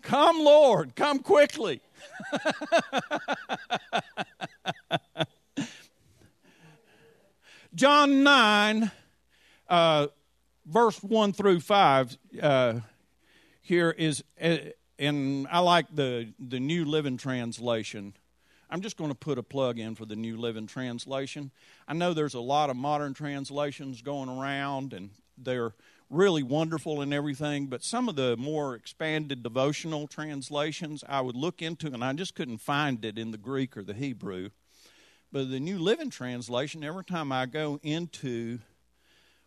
Come, 0.00 0.38
Lord, 0.38 0.94
come 0.94 1.18
quickly. 1.18 1.80
John 7.74 8.22
9, 8.22 8.92
uh, 9.68 10.06
verse 10.64 11.02
1 11.02 11.32
through 11.32 11.58
5, 11.58 12.16
uh, 12.40 12.74
here 13.60 13.90
is, 13.90 14.22
uh, 14.40 14.58
and 15.00 15.48
I 15.50 15.58
like 15.58 15.86
the, 15.92 16.32
the 16.38 16.60
New 16.60 16.84
Living 16.84 17.16
Translation. 17.16 18.14
I'm 18.70 18.82
just 18.82 18.96
going 18.98 19.10
to 19.10 19.16
put 19.16 19.38
a 19.38 19.42
plug 19.42 19.78
in 19.78 19.94
for 19.94 20.04
the 20.04 20.16
New 20.16 20.36
Living 20.36 20.66
Translation. 20.66 21.50
I 21.86 21.94
know 21.94 22.12
there's 22.12 22.34
a 22.34 22.40
lot 22.40 22.68
of 22.68 22.76
modern 22.76 23.14
translations 23.14 24.02
going 24.02 24.28
around, 24.28 24.92
and 24.92 25.10
they're 25.38 25.74
really 26.10 26.42
wonderful 26.42 27.00
and 27.00 27.12
everything, 27.12 27.66
but 27.66 27.82
some 27.82 28.08
of 28.08 28.16
the 28.16 28.36
more 28.36 28.74
expanded 28.74 29.42
devotional 29.42 30.06
translations 30.06 31.02
I 31.08 31.20
would 31.20 31.36
look 31.36 31.62
into, 31.62 31.86
and 31.88 32.04
I 32.04 32.12
just 32.12 32.34
couldn't 32.34 32.58
find 32.58 33.04
it 33.04 33.18
in 33.18 33.30
the 33.30 33.38
Greek 33.38 33.76
or 33.76 33.82
the 33.82 33.94
Hebrew. 33.94 34.50
But 35.32 35.50
the 35.50 35.60
New 35.60 35.78
Living 35.78 36.10
Translation, 36.10 36.82
every 36.82 37.04
time 37.04 37.32
I 37.32 37.46
go 37.46 37.78
into 37.82 38.58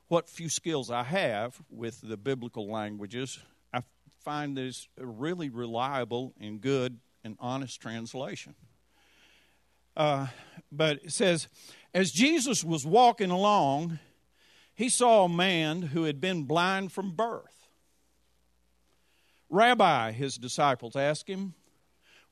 what 0.08 0.30
few 0.30 0.50
skills 0.50 0.92
I 0.92 1.04
have 1.04 1.62
with 1.70 2.02
the 2.02 2.18
biblical 2.18 2.68
languages, 2.68 3.40
I 3.74 3.82
find 4.24 4.58
this 4.58 4.88
a 5.00 5.06
really 5.06 5.50
reliable 5.50 6.34
and 6.40 6.62
good 6.62 7.00
and 7.24 7.36
honest 7.40 7.80
translation. 7.82 8.56
Uh, 9.96 10.28
but 10.72 11.04
it 11.04 11.12
says, 11.12 11.48
as 11.94 12.12
Jesus 12.12 12.64
was 12.64 12.86
walking 12.86 13.32
along, 13.32 14.00
he 14.74 14.90
saw 14.90 15.26
a 15.26 15.30
man 15.30 15.82
who 15.82 16.04
had 16.04 16.22
been 16.22 16.44
blind 16.44 16.92
from 16.92 17.12
birth. 17.12 17.68
Rabbi, 19.50 20.12
his 20.12 20.38
disciples 20.38 20.96
asked 20.96 21.28
him, 21.28 21.54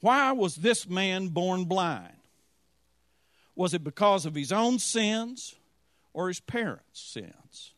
why 0.01 0.32
was 0.32 0.56
this 0.56 0.88
man 0.88 1.30
born 1.30 1.66
blind? 1.66 2.13
Was 3.56 3.74
it 3.74 3.84
because 3.84 4.25
of 4.25 4.36
his 4.36 4.51
own 4.51 4.80
sins 4.80 5.56
or 6.13 6.30
his 6.30 6.39
parents' 6.39 7.01
sins? 7.01 7.74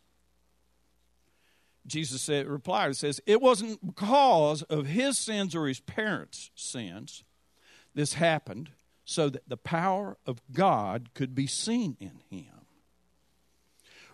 Jesus 1.88 2.22
said, 2.22 2.48
replied, 2.48 2.96
says, 2.96 3.20
It 3.26 3.42
wasn't 3.42 3.84
because 3.84 4.62
of 4.64 4.86
his 4.86 5.18
sins 5.18 5.56
or 5.56 5.68
his 5.68 5.80
parents' 5.80 6.52
sins 6.54 7.24
this 7.96 8.14
happened, 8.14 8.70
so 9.12 9.30
that 9.30 9.48
the 9.50 9.58
power 9.58 10.18
of 10.26 10.42
God 10.54 11.10
could 11.14 11.36
be 11.36 11.46
seen 11.46 11.98
in 12.00 12.22
him. 12.30 12.66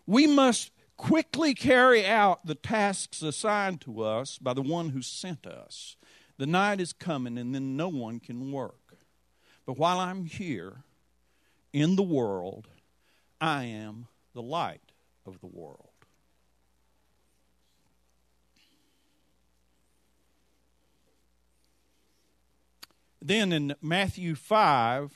We 0.07 0.25
must 0.25 0.71
quickly 0.97 1.53
carry 1.53 2.03
out 2.03 2.47
the 2.47 2.55
tasks 2.55 3.21
assigned 3.21 3.79
to 3.81 4.01
us 4.01 4.39
by 4.39 4.53
the 4.53 4.63
one 4.63 4.89
who 4.89 5.03
sent 5.03 5.45
us. 5.45 5.95
The 6.37 6.47
night 6.47 6.81
is 6.81 6.93
coming, 6.93 7.37
and 7.37 7.53
then 7.53 7.77
no 7.77 7.89
one 7.89 8.19
can 8.19 8.51
work. 8.51 8.97
But 9.67 9.77
while 9.77 9.99
I'm 9.99 10.25
here 10.25 10.83
in 11.73 11.95
the 11.95 12.03
world, 12.03 12.67
I 13.39 13.65
am 13.65 14.07
the 14.33 14.41
light 14.41 14.93
of 15.27 15.39
the 15.41 15.47
world. 15.47 15.86
Then 23.21 23.51
in 23.51 23.75
Matthew 23.81 24.35
5, 24.35 25.11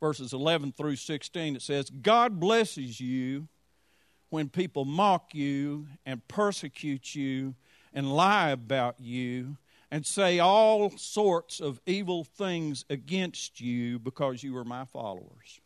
verses 0.00 0.32
11 0.32 0.72
through 0.72 0.96
16, 0.96 1.56
it 1.56 1.62
says, 1.62 1.90
God 1.90 2.38
blesses 2.38 3.00
you 3.00 3.48
when 4.30 4.48
people 4.48 4.84
mock 4.84 5.34
you 5.34 5.86
and 6.06 6.26
persecute 6.28 7.14
you 7.14 7.54
and 7.92 8.14
lie 8.14 8.50
about 8.50 8.96
you 8.98 9.56
and 9.90 10.06
say 10.06 10.38
all 10.38 10.90
sorts 10.96 11.60
of 11.60 11.80
evil 11.84 12.24
things 12.24 12.84
against 12.88 13.60
you 13.60 13.98
because 13.98 14.42
you 14.42 14.56
are 14.56 14.64
my 14.64 14.86
followers. 14.86 15.60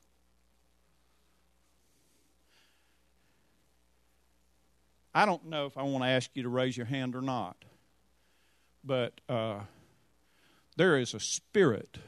I 5.14 5.25
don't 5.25 5.46
know 5.46 5.66
if 5.66 5.79
I 5.79 5.83
want 5.83 6.05
to 6.05 6.11
ask 6.11 6.29
you 6.35 6.42
to 6.42 6.49
raise 6.49 6.77
your 6.77 6.87
hand 6.87 7.14
or 7.14 7.22
not, 7.22 7.57
but 8.85 9.18
uh, 9.29 9.61
there 10.76 10.98
is 10.98 11.14
a 11.14 11.20
spirit 11.20 11.98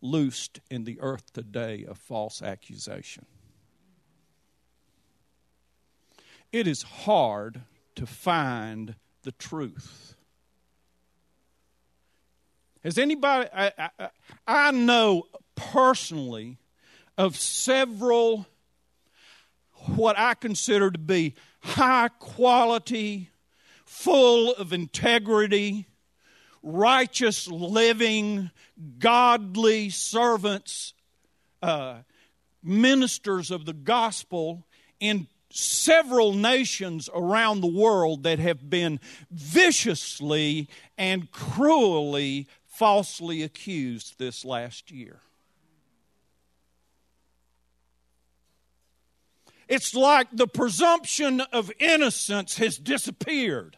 loosed 0.00 0.60
in 0.70 0.84
the 0.84 1.00
earth 1.00 1.32
today 1.32 1.84
of 1.84 1.98
false 1.98 2.42
accusation. 2.42 3.26
It 6.52 6.66
is 6.66 6.82
hard 6.82 7.62
to 7.96 8.06
find 8.06 8.94
the 9.22 9.32
truth. 9.32 10.14
Has 12.84 12.96
anybody, 12.96 13.48
I, 13.52 13.72
I, 13.98 14.08
I 14.46 14.70
know 14.70 15.24
personally 15.56 16.58
of 17.16 17.36
several 17.36 18.46
what 19.96 20.16
I 20.16 20.34
consider 20.34 20.90
to 20.90 20.98
be 20.98 21.34
high 21.60 22.08
quality, 22.18 23.30
full 23.84 24.54
of 24.54 24.72
integrity, 24.72 25.87
righteous 26.62 27.48
living, 27.48 28.50
godly 28.98 29.90
servants, 29.90 30.94
uh, 31.62 31.98
ministers 32.62 33.50
of 33.50 33.64
the 33.64 33.72
gospel 33.72 34.66
in 35.00 35.26
several 35.50 36.34
nations 36.34 37.08
around 37.14 37.60
the 37.60 37.66
world 37.66 38.24
that 38.24 38.38
have 38.38 38.68
been 38.68 39.00
viciously 39.30 40.68
and 40.96 41.30
cruelly 41.30 42.46
falsely 42.66 43.42
accused 43.42 44.18
this 44.18 44.44
last 44.44 44.90
year. 44.90 45.20
It's 49.68 49.94
like 49.94 50.28
the 50.32 50.46
presumption 50.46 51.40
of 51.40 51.70
innocence 51.78 52.56
has 52.58 52.78
disappeared. 52.78 53.77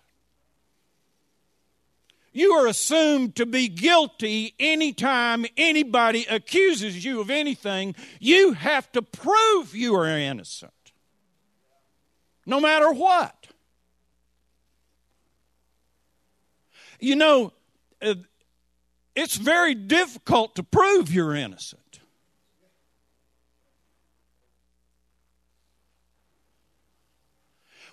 You 2.40 2.55
are 2.55 2.66
assumed 2.66 3.37
to 3.37 3.44
be 3.44 3.68
guilty 3.68 4.55
anytime 4.59 5.44
anybody 5.59 6.24
accuses 6.24 7.05
you 7.05 7.20
of 7.20 7.29
anything. 7.29 7.94
You 8.18 8.55
have 8.55 8.90
to 8.92 9.03
prove 9.03 9.74
you 9.74 9.94
are 9.94 10.09
innocent 10.09 10.72
no 12.46 12.59
matter 12.59 12.90
what. 12.92 13.46
You 16.98 17.16
know, 17.16 17.53
uh, 18.00 18.14
it's 19.14 19.37
very 19.37 19.74
difficult 19.74 20.57
to 20.57 20.62
prove 20.62 21.12
you're 21.12 21.35
innocent. 21.35 22.00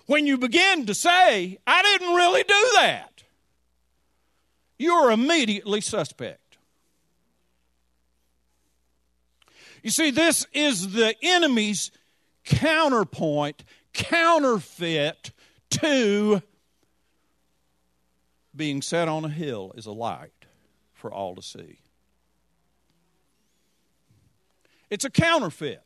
When 0.06 0.26
you 0.26 0.38
begin 0.38 0.86
to 0.86 0.94
say, 0.94 1.58
I 1.66 1.82
didn't 1.82 2.14
really 2.14 2.44
do 2.44 2.70
that, 2.76 3.17
you're 4.78 5.10
immediately 5.10 5.80
suspect. 5.80 6.58
You 9.82 9.90
see, 9.90 10.10
this 10.10 10.46
is 10.52 10.92
the 10.92 11.14
enemy's 11.22 11.90
counterpoint 12.44 13.64
counterfeit 13.92 15.32
to 15.70 16.42
being 18.54 18.82
set 18.82 19.08
on 19.08 19.24
a 19.24 19.28
hill 19.28 19.72
is 19.76 19.86
a 19.86 19.92
light 19.92 20.32
for 20.92 21.12
all 21.12 21.34
to 21.34 21.42
see. 21.42 21.78
It's 24.90 25.04
a 25.04 25.10
counterfeit. 25.10 25.82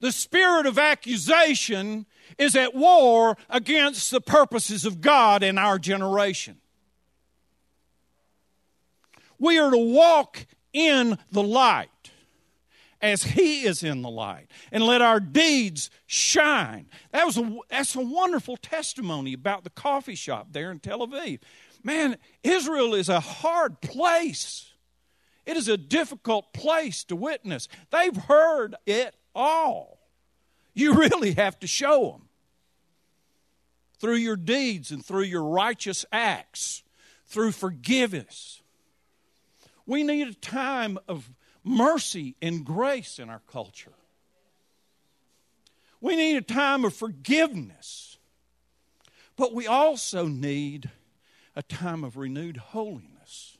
The 0.00 0.12
spirit 0.12 0.66
of 0.66 0.78
accusation 0.78 2.04
is 2.38 2.56
at 2.56 2.74
war 2.74 3.36
against 3.48 4.10
the 4.10 4.20
purposes 4.20 4.84
of 4.84 5.00
God 5.00 5.42
in 5.42 5.56
our 5.56 5.78
generation. 5.78 6.58
We 9.44 9.58
are 9.58 9.70
to 9.70 9.76
walk 9.76 10.46
in 10.72 11.18
the 11.30 11.42
light 11.42 11.90
as 13.02 13.22
he 13.22 13.64
is 13.66 13.82
in 13.82 14.00
the 14.00 14.08
light 14.08 14.46
and 14.72 14.82
let 14.82 15.02
our 15.02 15.20
deeds 15.20 15.90
shine. 16.06 16.86
That 17.12 17.26
was 17.26 17.36
a, 17.36 17.58
that's 17.68 17.94
a 17.94 18.00
wonderful 18.00 18.56
testimony 18.56 19.34
about 19.34 19.62
the 19.62 19.68
coffee 19.68 20.14
shop 20.14 20.48
there 20.52 20.70
in 20.70 20.80
tel 20.80 21.06
aviv. 21.06 21.40
Man 21.82 22.16
israel 22.42 22.94
is 22.94 23.10
a 23.10 23.20
hard 23.20 23.82
place. 23.82 24.72
It 25.44 25.58
is 25.58 25.68
a 25.68 25.76
difficult 25.76 26.54
place 26.54 27.04
to 27.04 27.14
witness. 27.14 27.68
They've 27.90 28.16
heard 28.16 28.76
it 28.86 29.14
all. 29.34 29.98
You 30.72 30.94
really 30.98 31.32
have 31.32 31.60
to 31.60 31.66
show 31.66 32.12
them 32.12 32.28
through 33.98 34.16
your 34.16 34.36
deeds 34.36 34.90
and 34.90 35.04
through 35.04 35.24
your 35.24 35.44
righteous 35.44 36.06
acts 36.10 36.82
through 37.26 37.52
forgiveness 37.52 38.62
we 39.86 40.02
need 40.02 40.28
a 40.28 40.34
time 40.34 40.98
of 41.08 41.30
mercy 41.62 42.36
and 42.40 42.64
grace 42.64 43.18
in 43.18 43.30
our 43.30 43.42
culture. 43.50 43.92
We 46.00 46.16
need 46.16 46.36
a 46.36 46.42
time 46.42 46.84
of 46.84 46.94
forgiveness. 46.94 48.18
But 49.36 49.52
we 49.54 49.66
also 49.66 50.26
need 50.26 50.90
a 51.56 51.62
time 51.62 52.04
of 52.04 52.16
renewed 52.16 52.56
holiness 52.56 53.58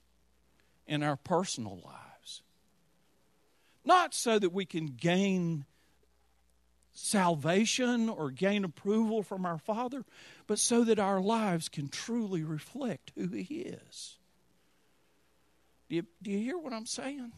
in 0.86 1.02
our 1.02 1.16
personal 1.16 1.80
lives. 1.84 2.42
Not 3.84 4.14
so 4.14 4.38
that 4.38 4.52
we 4.52 4.64
can 4.64 4.86
gain 4.86 5.64
salvation 6.92 8.08
or 8.08 8.30
gain 8.30 8.64
approval 8.64 9.22
from 9.22 9.44
our 9.44 9.58
Father, 9.58 10.04
but 10.46 10.58
so 10.58 10.84
that 10.84 10.98
our 10.98 11.20
lives 11.20 11.68
can 11.68 11.88
truly 11.88 12.42
reflect 12.42 13.12
who 13.16 13.28
He 13.28 13.60
is. 13.60 14.16
Do 15.88 15.96
you, 15.96 16.06
do 16.22 16.30
you 16.30 16.38
hear 16.38 16.58
what 16.58 16.72
I'm 16.72 16.86
saying? 16.86 17.32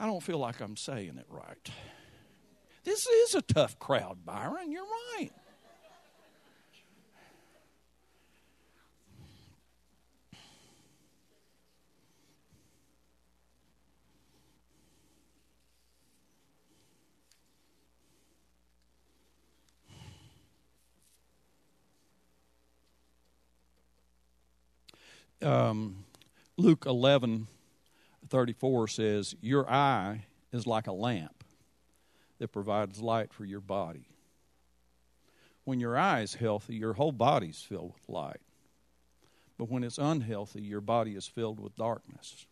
I 0.00 0.06
don't 0.06 0.22
feel 0.22 0.38
like 0.38 0.60
I'm 0.60 0.76
saying 0.76 1.18
it 1.18 1.26
right. 1.28 1.70
This 2.84 3.06
is 3.06 3.34
a 3.34 3.42
tough 3.42 3.78
crowd, 3.78 4.24
Byron. 4.24 4.70
You're 4.70 4.84
right. 5.16 5.30
um, 25.44 26.03
Luke 26.56 26.84
11 26.86 27.48
34 28.28 28.88
says, 28.88 29.34
Your 29.40 29.68
eye 29.70 30.26
is 30.52 30.66
like 30.66 30.86
a 30.86 30.92
lamp 30.92 31.44
that 32.38 32.52
provides 32.52 33.00
light 33.00 33.32
for 33.32 33.44
your 33.44 33.60
body. 33.60 34.08
When 35.64 35.80
your 35.80 35.96
eye 35.96 36.20
is 36.20 36.34
healthy, 36.34 36.76
your 36.76 36.94
whole 36.94 37.12
body 37.12 37.48
is 37.48 37.60
filled 37.60 37.92
with 37.94 38.08
light. 38.08 38.40
But 39.58 39.70
when 39.70 39.84
it's 39.84 39.98
unhealthy, 39.98 40.62
your 40.62 40.80
body 40.80 41.14
is 41.14 41.26
filled 41.26 41.60
with 41.60 41.76
darkness. 41.76 42.46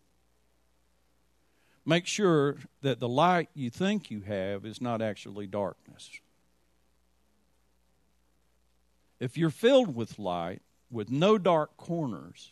Make 1.85 2.07
sure 2.07 2.59
that 2.83 3.01
the 3.01 3.09
light 3.09 3.49
you 3.55 3.71
think 3.71 4.11
you 4.11 4.21
have 4.21 4.65
is 4.65 4.81
not 4.81 5.03
actually 5.03 5.47
darkness. 5.47 6.11
If 9.19 9.37
you're 9.37 9.51
filled 9.51 9.95
with 9.95 10.19
light, 10.19 10.63
with 10.91 11.11
no 11.11 11.39
dark 11.39 11.77
corners, 11.77 12.51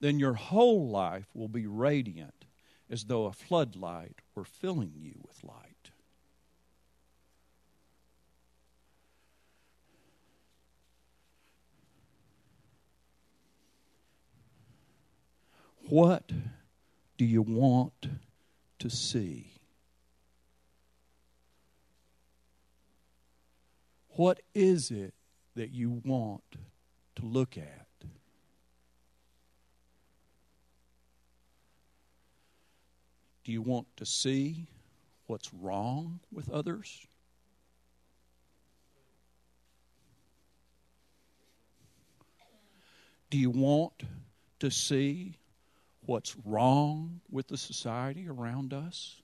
then 0.00 0.18
your 0.18 0.34
whole 0.34 0.88
life 0.88 1.26
will 1.34 1.48
be 1.48 1.66
radiant 1.66 2.44
as 2.90 3.04
though 3.04 3.26
a 3.26 3.32
floodlight 3.32 4.20
were 4.34 4.44
filling 4.44 4.92
you 4.94 5.14
with 5.26 5.42
light. 5.42 5.90
What 15.88 16.32
do 17.16 17.24
you 17.24 17.42
want 17.42 18.08
to 18.80 18.90
see? 18.90 19.52
What 24.16 24.40
is 24.54 24.90
it 24.90 25.14
that 25.54 25.70
you 25.70 26.02
want 26.04 26.56
to 27.16 27.24
look 27.24 27.56
at? 27.56 27.85
Do 33.46 33.52
you 33.52 33.62
want 33.62 33.86
to 33.98 34.04
see 34.04 34.66
what's 35.28 35.54
wrong 35.54 36.18
with 36.32 36.50
others? 36.50 37.06
Do 43.30 43.38
you 43.38 43.50
want 43.50 44.02
to 44.58 44.68
see 44.68 45.36
what's 46.06 46.34
wrong 46.44 47.20
with 47.30 47.46
the 47.46 47.56
society 47.56 48.26
around 48.28 48.74
us? 48.74 49.22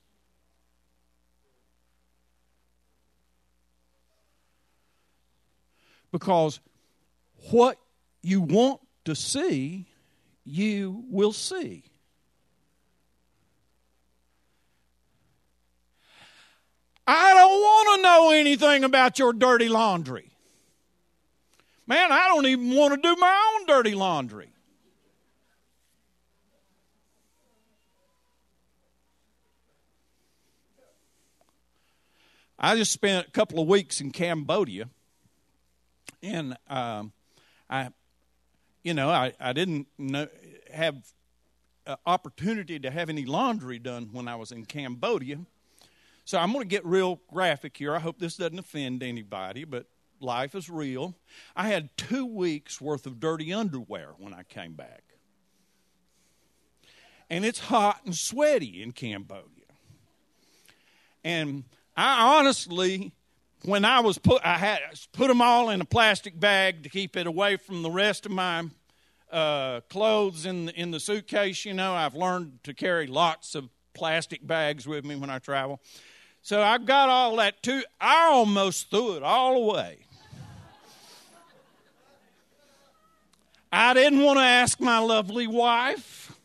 Because 6.12 6.60
what 7.50 7.76
you 8.22 8.40
want 8.40 8.80
to 9.04 9.16
see, 9.16 9.88
you 10.44 11.02
will 11.10 11.32
see. 11.32 11.86
I 17.04 17.34
don't 17.34 17.50
want 17.50 17.96
to 17.96 18.02
know 18.22 18.30
anything 18.30 18.84
about 18.84 19.18
your 19.18 19.32
dirty 19.32 19.68
laundry. 19.68 20.30
Man, 21.86 22.12
I 22.12 22.28
don't 22.28 22.46
even 22.46 22.74
want 22.74 22.94
to 22.94 23.00
do 23.00 23.16
my 23.16 23.54
own 23.54 23.66
dirty 23.66 23.94
laundry. 23.94 24.48
I 32.58 32.76
just 32.76 32.92
spent 32.92 33.26
a 33.26 33.30
couple 33.32 33.60
of 33.60 33.66
weeks 33.66 34.00
in 34.00 34.12
Cambodia, 34.12 34.88
and 36.22 36.56
um, 36.70 37.12
I, 37.68 37.88
you 38.84 38.94
know, 38.94 39.10
I, 39.10 39.32
I 39.40 39.52
didn't 39.52 39.88
know, 39.98 40.28
have 40.72 41.02
opportunity 42.06 42.78
to 42.78 42.90
have 42.92 43.08
any 43.08 43.24
laundry 43.24 43.80
done 43.80 44.10
when 44.12 44.28
I 44.28 44.36
was 44.36 44.52
in 44.52 44.64
Cambodia. 44.64 45.40
So 46.24 46.38
I'm 46.38 46.52
going 46.52 46.62
to 46.62 46.68
get 46.68 46.84
real 46.84 47.20
graphic 47.28 47.76
here. 47.76 47.94
I 47.94 47.98
hope 47.98 48.18
this 48.18 48.36
doesn't 48.36 48.58
offend 48.58 49.02
anybody, 49.02 49.64
but 49.64 49.86
life 50.20 50.54
is 50.54 50.70
real. 50.70 51.16
I 51.56 51.68
had 51.68 51.96
two 51.96 52.26
weeks 52.26 52.80
worth 52.80 53.06
of 53.06 53.20
dirty 53.20 53.52
underwear 53.52 54.10
when 54.18 54.32
I 54.32 54.44
came 54.44 54.74
back. 54.74 55.02
And 57.28 57.44
it's 57.44 57.58
hot 57.58 58.00
and 58.04 58.14
sweaty 58.14 58.82
in 58.82 58.92
Cambodia. 58.92 59.48
And 61.24 61.64
I 61.96 62.38
honestly, 62.38 63.12
when 63.64 63.84
I 63.84 64.00
was 64.00 64.18
put, 64.18 64.44
I 64.44 64.58
had 64.58 64.80
put 65.12 65.28
them 65.28 65.40
all 65.40 65.70
in 65.70 65.80
a 65.80 65.84
plastic 65.84 66.38
bag 66.38 66.82
to 66.82 66.88
keep 66.88 67.16
it 67.16 67.26
away 67.26 67.56
from 67.56 67.82
the 67.82 67.90
rest 67.90 68.26
of 68.26 68.32
my 68.32 68.64
uh, 69.30 69.80
clothes 69.88 70.46
in 70.46 70.66
the, 70.66 70.78
in 70.78 70.90
the 70.90 71.00
suitcase. 71.00 71.64
You 71.64 71.74
know, 71.74 71.94
I've 71.94 72.14
learned 72.14 72.60
to 72.64 72.74
carry 72.74 73.06
lots 73.06 73.54
of 73.54 73.70
plastic 73.94 74.46
bags 74.46 74.86
with 74.86 75.04
me 75.04 75.16
when 75.16 75.30
I 75.30 75.38
travel. 75.38 75.80
So 76.42 76.60
I 76.60 76.78
got 76.78 77.08
all 77.08 77.36
that 77.36 77.62
too. 77.62 77.82
I 78.00 78.30
almost 78.32 78.90
threw 78.90 79.14
it 79.16 79.22
all 79.22 79.56
away. 79.56 79.98
I 83.72 83.94
didn't 83.94 84.22
want 84.22 84.38
to 84.38 84.44
ask 84.44 84.80
my 84.80 84.98
lovely 84.98 85.46
wife 85.46 86.36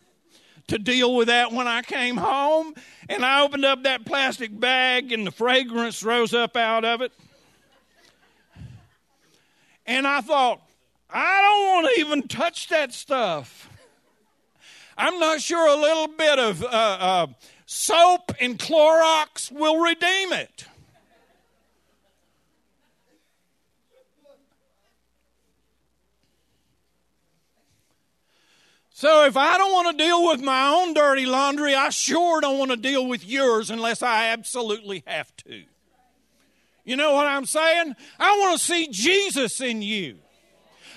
to 0.68 0.78
deal 0.78 1.16
with 1.16 1.28
that 1.28 1.52
when 1.52 1.68
I 1.68 1.82
came 1.82 2.16
home. 2.16 2.74
And 3.10 3.26
I 3.26 3.42
opened 3.42 3.66
up 3.66 3.84
that 3.84 4.06
plastic 4.06 4.58
bag, 4.58 5.12
and 5.12 5.26
the 5.26 5.32
fragrance 5.32 6.04
rose 6.04 6.34
up 6.34 6.56
out 6.56 6.86
of 6.86 7.02
it. 7.02 7.12
And 9.86 10.06
I 10.06 10.22
thought, 10.22 10.62
I 11.10 11.42
don't 11.42 11.74
want 11.74 11.96
to 11.96 12.02
even 12.02 12.28
touch 12.28 12.68
that 12.68 12.94
stuff. 12.94 13.70
I'm 14.98 15.20
not 15.20 15.42
sure 15.42 15.68
a 15.68 15.80
little 15.80 16.08
bit 16.08 16.40
of 16.40 16.64
uh, 16.64 16.68
uh, 16.68 17.28
soap 17.68 18.32
and 18.40 18.58
Clorox 18.58 19.52
will 19.52 19.78
redeem 19.78 20.34
it. 20.34 20.66
So 28.90 29.26
if 29.26 29.38
I 29.38 29.60
don't 29.60 29.74
want 29.74 29.96
to 29.96 30.04
deal 30.04 30.28
with 30.28 30.42
my 30.42 30.70
own 30.70 30.96
dirty 30.96 31.28
laundry, 31.28 31.76
I 31.76 31.90
sure 31.90 32.42
don't 32.42 32.58
want 32.58 32.72
to 32.72 32.78
deal 32.78 33.06
with 33.06 33.24
yours 33.24 33.70
unless 33.70 34.02
I 34.02 34.30
absolutely 34.30 35.04
have 35.06 35.36
to. 35.46 35.64
You 36.84 36.96
know 36.96 37.14
what 37.14 37.28
I'm 37.28 37.46
saying? 37.46 37.96
I 38.18 38.40
want 38.40 38.58
to 38.58 38.66
see 38.66 38.88
Jesus 38.88 39.62
in 39.62 39.84
you. 39.84 40.18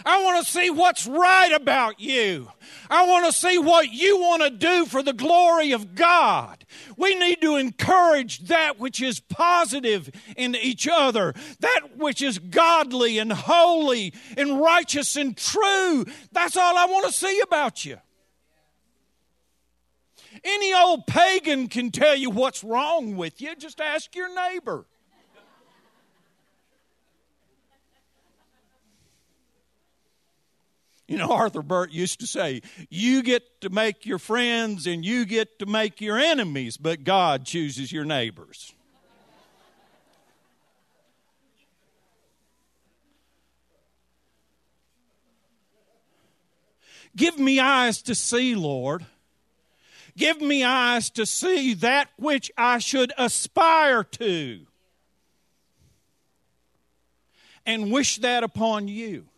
I 0.04 0.22
want 0.22 0.44
to 0.44 0.50
see 0.50 0.70
what's 0.70 1.06
right 1.06 1.52
about 1.52 2.00
you. 2.00 2.50
I 2.88 3.06
want 3.06 3.26
to 3.26 3.32
see 3.32 3.58
what 3.58 3.92
you 3.92 4.18
want 4.18 4.42
to 4.42 4.50
do 4.50 4.86
for 4.86 5.02
the 5.02 5.12
glory 5.12 5.72
of 5.72 5.94
God. 5.94 6.64
We 6.96 7.14
need 7.14 7.40
to 7.42 7.56
encourage 7.56 8.46
that 8.48 8.78
which 8.78 9.00
is 9.02 9.20
positive 9.20 10.10
in 10.36 10.54
each 10.54 10.88
other, 10.88 11.34
that 11.60 11.96
which 11.96 12.22
is 12.22 12.38
godly 12.38 13.18
and 13.18 13.32
holy 13.32 14.14
and 14.36 14.60
righteous 14.60 15.16
and 15.16 15.36
true. 15.36 16.06
That's 16.32 16.56
all 16.56 16.76
I 16.76 16.86
want 16.86 17.06
to 17.06 17.12
see 17.12 17.40
about 17.40 17.84
you. 17.84 17.98
Any 20.42 20.72
old 20.72 21.06
pagan 21.06 21.68
can 21.68 21.90
tell 21.90 22.16
you 22.16 22.30
what's 22.30 22.64
wrong 22.64 23.16
with 23.16 23.40
you. 23.40 23.54
Just 23.56 23.80
ask 23.80 24.14
your 24.14 24.34
neighbor. 24.34 24.86
You 31.10 31.16
know, 31.16 31.32
Arthur 31.32 31.62
Burt 31.62 31.90
used 31.90 32.20
to 32.20 32.26
say, 32.28 32.62
You 32.88 33.24
get 33.24 33.62
to 33.62 33.68
make 33.68 34.06
your 34.06 34.20
friends 34.20 34.86
and 34.86 35.04
you 35.04 35.24
get 35.24 35.58
to 35.58 35.66
make 35.66 36.00
your 36.00 36.16
enemies, 36.16 36.76
but 36.76 37.02
God 37.02 37.44
chooses 37.44 37.90
your 37.90 38.04
neighbors. 38.04 38.72
Give 47.16 47.36
me 47.36 47.58
eyes 47.58 48.02
to 48.02 48.14
see, 48.14 48.54
Lord. 48.54 49.04
Give 50.16 50.40
me 50.40 50.62
eyes 50.62 51.10
to 51.10 51.26
see 51.26 51.74
that 51.74 52.08
which 52.18 52.52
I 52.56 52.78
should 52.78 53.12
aspire 53.18 54.04
to. 54.04 54.60
And 57.66 57.90
wish 57.90 58.18
that 58.18 58.44
upon 58.44 58.86
you. 58.86 59.29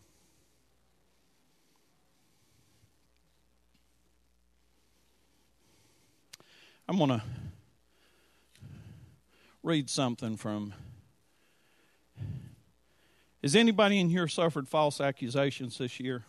I'm 6.87 6.97
going 6.97 7.09
to 7.09 7.23
read 9.63 9.89
something 9.89 10.35
from. 10.37 10.73
Has 13.41 13.55
anybody 13.55 13.99
in 13.99 14.09
here 14.09 14.27
suffered 14.27 14.67
false 14.67 14.99
accusations 14.99 15.77
this 15.77 15.99
year? 15.99 16.23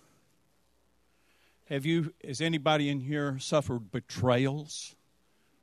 Have 1.68 1.86
you, 1.86 2.12
has 2.24 2.40
anybody 2.40 2.88
in 2.88 3.00
here 3.00 3.38
suffered 3.38 3.90
betrayals 3.90 4.94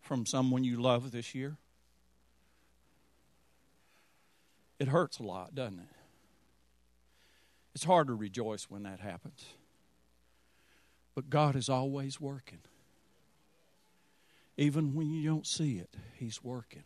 from 0.01 0.25
someone 0.25 0.63
you 0.63 0.81
love 0.81 1.11
this 1.11 1.35
year? 1.35 1.57
It 4.79 4.87
hurts 4.87 5.19
a 5.19 5.23
lot, 5.23 5.53
doesn't 5.53 5.79
it? 5.79 5.95
It's 7.75 7.83
hard 7.83 8.07
to 8.07 8.15
rejoice 8.15 8.65
when 8.69 8.83
that 8.83 8.99
happens. 8.99 9.45
But 11.15 11.29
God 11.29 11.55
is 11.55 11.69
always 11.69 12.19
working. 12.19 12.59
Even 14.57 14.93
when 14.93 15.11
you 15.11 15.27
don't 15.27 15.47
see 15.47 15.77
it, 15.77 15.95
He's 16.15 16.43
working. 16.43 16.83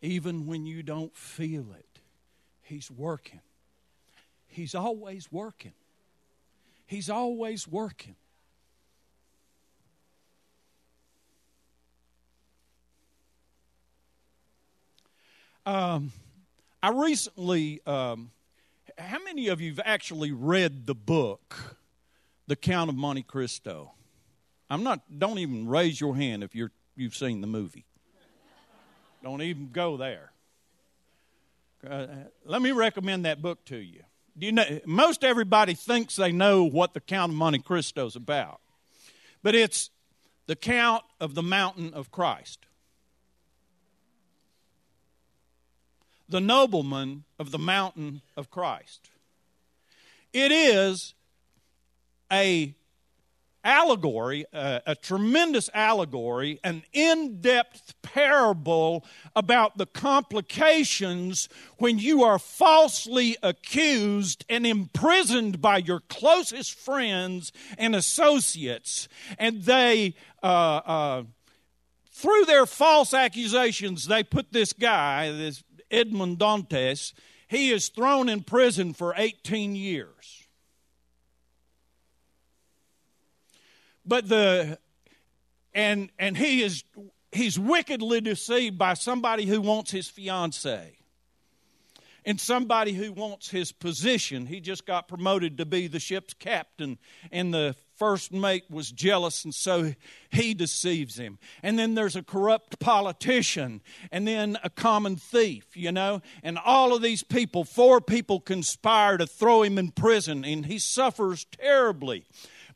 Even 0.00 0.46
when 0.46 0.66
you 0.66 0.82
don't 0.82 1.14
feel 1.16 1.66
it, 1.72 2.00
He's 2.62 2.90
working. 2.90 3.40
He's 4.46 4.74
always 4.74 5.30
working. 5.30 5.72
He's 6.86 7.10
always 7.10 7.68
working. 7.68 8.16
Um, 15.68 16.12
I 16.82 16.90
recently, 16.90 17.82
um, 17.86 18.30
how 18.96 19.22
many 19.22 19.48
of 19.48 19.60
you 19.60 19.68
have 19.72 19.82
actually 19.84 20.32
read 20.32 20.86
the 20.86 20.94
book, 20.94 21.76
The 22.46 22.56
Count 22.56 22.88
of 22.88 22.96
Monte 22.96 23.24
Cristo? 23.24 23.92
I'm 24.70 24.82
not, 24.82 25.00
don't 25.18 25.38
even 25.38 25.66
raise 25.66 26.00
your 26.00 26.14
hand 26.16 26.42
if 26.42 26.54
you're, 26.54 26.70
you've 26.96 27.16
seen 27.16 27.40
the 27.40 27.46
movie. 27.46 27.86
Don't 29.22 29.42
even 29.42 29.70
go 29.72 29.96
there. 29.96 30.32
Uh, 31.88 32.06
let 32.44 32.60
me 32.60 32.72
recommend 32.72 33.24
that 33.24 33.40
book 33.40 33.64
to 33.64 33.76
you 33.76 34.00
Do 34.36 34.46
you 34.46 34.52
know, 34.52 34.80
most 34.84 35.22
everybody 35.22 35.74
thinks 35.74 36.16
they 36.16 36.32
know 36.32 36.64
what 36.64 36.92
the 36.92 37.00
Count 37.00 37.30
of 37.30 37.38
Monte 37.38 37.60
Cristo 37.60 38.06
is 38.06 38.16
about, 38.16 38.60
but 39.42 39.54
it's 39.54 39.90
the 40.46 40.56
Count 40.56 41.04
of 41.20 41.34
the 41.34 41.42
Mountain 41.42 41.94
of 41.94 42.10
Christ. 42.10 42.66
The 46.28 46.40
nobleman 46.40 47.24
of 47.38 47.52
the 47.52 47.58
mountain 47.58 48.22
of 48.36 48.50
Christ. 48.50 49.08
It 50.32 50.52
is 50.52 51.14
a 52.30 52.74
allegory, 53.64 54.44
uh, 54.52 54.80
a 54.86 54.94
tremendous 54.94 55.68
allegory, 55.74 56.60
an 56.64 56.82
in 56.92 57.40
depth 57.40 57.94
parable 58.02 59.04
about 59.34 59.76
the 59.78 59.86
complications 59.86 61.48
when 61.78 61.98
you 61.98 62.22
are 62.22 62.38
falsely 62.38 63.36
accused 63.42 64.44
and 64.48 64.66
imprisoned 64.66 65.60
by 65.60 65.78
your 65.78 66.00
closest 66.08 66.74
friends 66.74 67.52
and 67.76 67.94
associates, 67.94 69.08
and 69.38 69.62
they, 69.62 70.14
uh, 70.42 70.46
uh, 70.46 71.22
through 72.12 72.44
their 72.46 72.66
false 72.66 73.14
accusations, 73.14 74.06
they 74.06 74.22
put 74.22 74.52
this 74.52 74.72
guy, 74.72 75.30
this 75.30 75.62
Edmond 75.90 76.38
Dantes, 76.38 77.14
he 77.48 77.70
is 77.70 77.88
thrown 77.88 78.28
in 78.28 78.42
prison 78.42 78.92
for 78.92 79.14
18 79.16 79.74
years. 79.74 80.37
But 84.08 84.28
the 84.28 84.78
and 85.74 86.10
and 86.18 86.36
he 86.36 86.62
is 86.62 86.82
he's 87.30 87.58
wickedly 87.58 88.22
deceived 88.22 88.78
by 88.78 88.94
somebody 88.94 89.44
who 89.44 89.60
wants 89.60 89.90
his 89.90 90.08
fiance 90.08 90.98
and 92.24 92.40
somebody 92.40 92.92
who 92.92 93.12
wants 93.12 93.50
his 93.50 93.72
position. 93.72 94.46
He 94.46 94.60
just 94.60 94.86
got 94.86 95.08
promoted 95.08 95.58
to 95.58 95.64
be 95.66 95.86
the 95.86 96.00
ship's 96.00 96.34
captain, 96.34 96.98
and 97.30 97.54
the 97.54 97.74
first 97.96 98.32
mate 98.32 98.64
was 98.70 98.90
jealous, 98.90 99.44
and 99.44 99.54
so 99.54 99.94
he 100.30 100.52
deceives 100.52 101.18
him. 101.18 101.38
And 101.62 101.78
then 101.78 101.94
there's 101.94 102.16
a 102.16 102.22
corrupt 102.22 102.78
politician, 102.80 103.80
and 104.12 104.26
then 104.26 104.58
a 104.62 104.70
common 104.70 105.16
thief, 105.16 105.76
you 105.76 105.90
know. 105.90 106.20
And 106.42 106.58
all 106.58 106.94
of 106.94 107.02
these 107.02 107.22
people, 107.22 107.64
four 107.64 108.00
people 108.00 108.40
conspire 108.40 109.16
to 109.16 109.26
throw 109.26 109.62
him 109.62 109.78
in 109.78 109.90
prison, 109.90 110.44
and 110.44 110.66
he 110.66 110.78
suffers 110.78 111.46
terribly. 111.46 112.26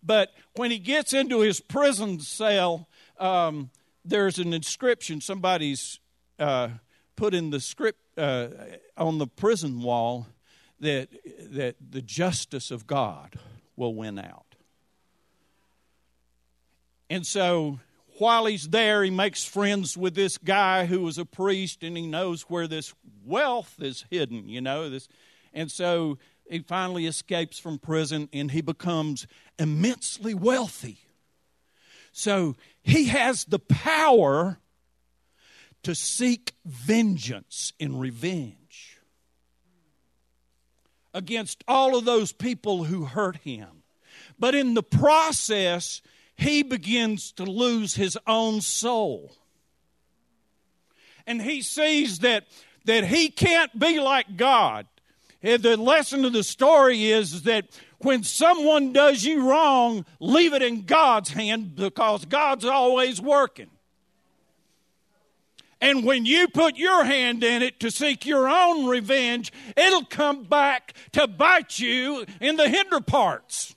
But 0.03 0.33
when 0.55 0.71
he 0.71 0.79
gets 0.79 1.13
into 1.13 1.41
his 1.41 1.61
prison 1.61 2.21
cell, 2.21 2.89
um, 3.19 3.71
there's 4.05 4.39
an 4.39 4.53
inscription 4.53 5.21
somebody's 5.21 6.01
uh, 6.39 6.69
put 7.17 7.35
in 7.35 7.51
the 7.51 7.61
script 7.61 8.01
uh, 8.19 8.49
on 8.97 9.19
the 9.19 9.27
prison 9.27 9.83
wall 9.83 10.27
that 10.81 11.09
that 11.53 11.77
the 11.91 12.03
justice 12.03 12.71
of 12.71 12.87
God 12.87 13.37
will 13.77 13.95
win 13.95 14.19
out. 14.19 14.57
And 17.09 17.25
so 17.27 17.79
while 18.19 18.47
he's 18.47 18.69
there, 18.69 19.05
he 19.05 19.11
makes 19.11 19.45
friends 19.45 19.97
with 19.97 20.15
this 20.15 20.39
guy 20.39 20.87
who 20.87 21.01
was 21.01 21.19
a 21.19 21.25
priest, 21.25 21.83
and 21.83 21.97
he 21.97 22.07
knows 22.07 22.43
where 22.43 22.67
this 22.67 22.95
wealth 23.25 23.77
is 23.81 24.05
hidden. 24.11 24.49
You 24.49 24.61
know 24.61 24.91
this, 24.91 25.09
and 25.55 25.71
so 25.71 26.19
he 26.53 26.59
finally 26.61 27.07
escapes 27.07 27.59
from 27.59 27.79
prison 27.79 28.29
and 28.33 28.51
he 28.51 28.61
becomes 28.61 29.27
immensely 29.59 30.35
wealthy. 30.35 30.99
So 32.13 32.57
he 32.83 33.07
has 33.07 33.45
the 33.45 33.59
power 33.59 34.59
to 35.83 35.95
seek 35.95 36.53
vengeance 36.65 37.73
and 37.81 38.01
revenge 38.01 38.99
against 41.15 41.65
all 41.69 41.97
of 41.97 42.05
those 42.05 42.33
people 42.33 42.85
who 42.85 43.05
hurt 43.05 43.37
him. 43.39 43.83
But 44.39 44.55
in 44.55 44.75
the 44.75 44.83
process, 44.83 46.01
he 46.37 46.63
begins 46.63 47.33
to 47.33 47.45
lose 47.45 47.95
his 47.95 48.19
own 48.27 48.61
soul. 48.61 49.35
And 51.27 51.43
he 51.43 51.63
sees 51.63 52.21
that, 52.21 52.45
that 52.85 53.05
he 53.05 53.29
can't 53.29 53.79
be 53.79 54.01
like 54.01 54.37
God. 54.37 54.87
The 55.43 55.77
lesson 55.77 56.25
of 56.25 56.33
the 56.33 56.45
story 56.45 57.11
is 57.11 57.43
that 57.43 57.67
when 57.99 58.23
someone 58.23 58.93
does 58.93 59.25
you 59.25 59.49
wrong, 59.49 60.05
leave 60.21 60.55
it 60.55 60.63
in 60.63 60.83
God's 60.83 61.31
hand 61.31 61.75
because 61.75 62.25
God's 62.25 62.65
always 62.65 63.21
working. 63.21 63.69
And 65.81 66.05
when 66.05 66.25
you 66.25 66.47
put 66.47 66.77
your 66.77 67.03
hand 67.03 67.43
in 67.43 67.61
it 67.61 67.81
to 67.81 67.91
seek 67.91 68.25
your 68.25 68.49
own 68.49 68.87
revenge, 68.87 69.53
it'll 69.77 70.05
come 70.05 70.45
back 70.45 70.95
to 71.11 71.27
bite 71.27 71.81
you 71.81 72.25
in 72.41 72.55
the 72.55 72.69
hinder 72.69 73.01
parts. 73.01 73.75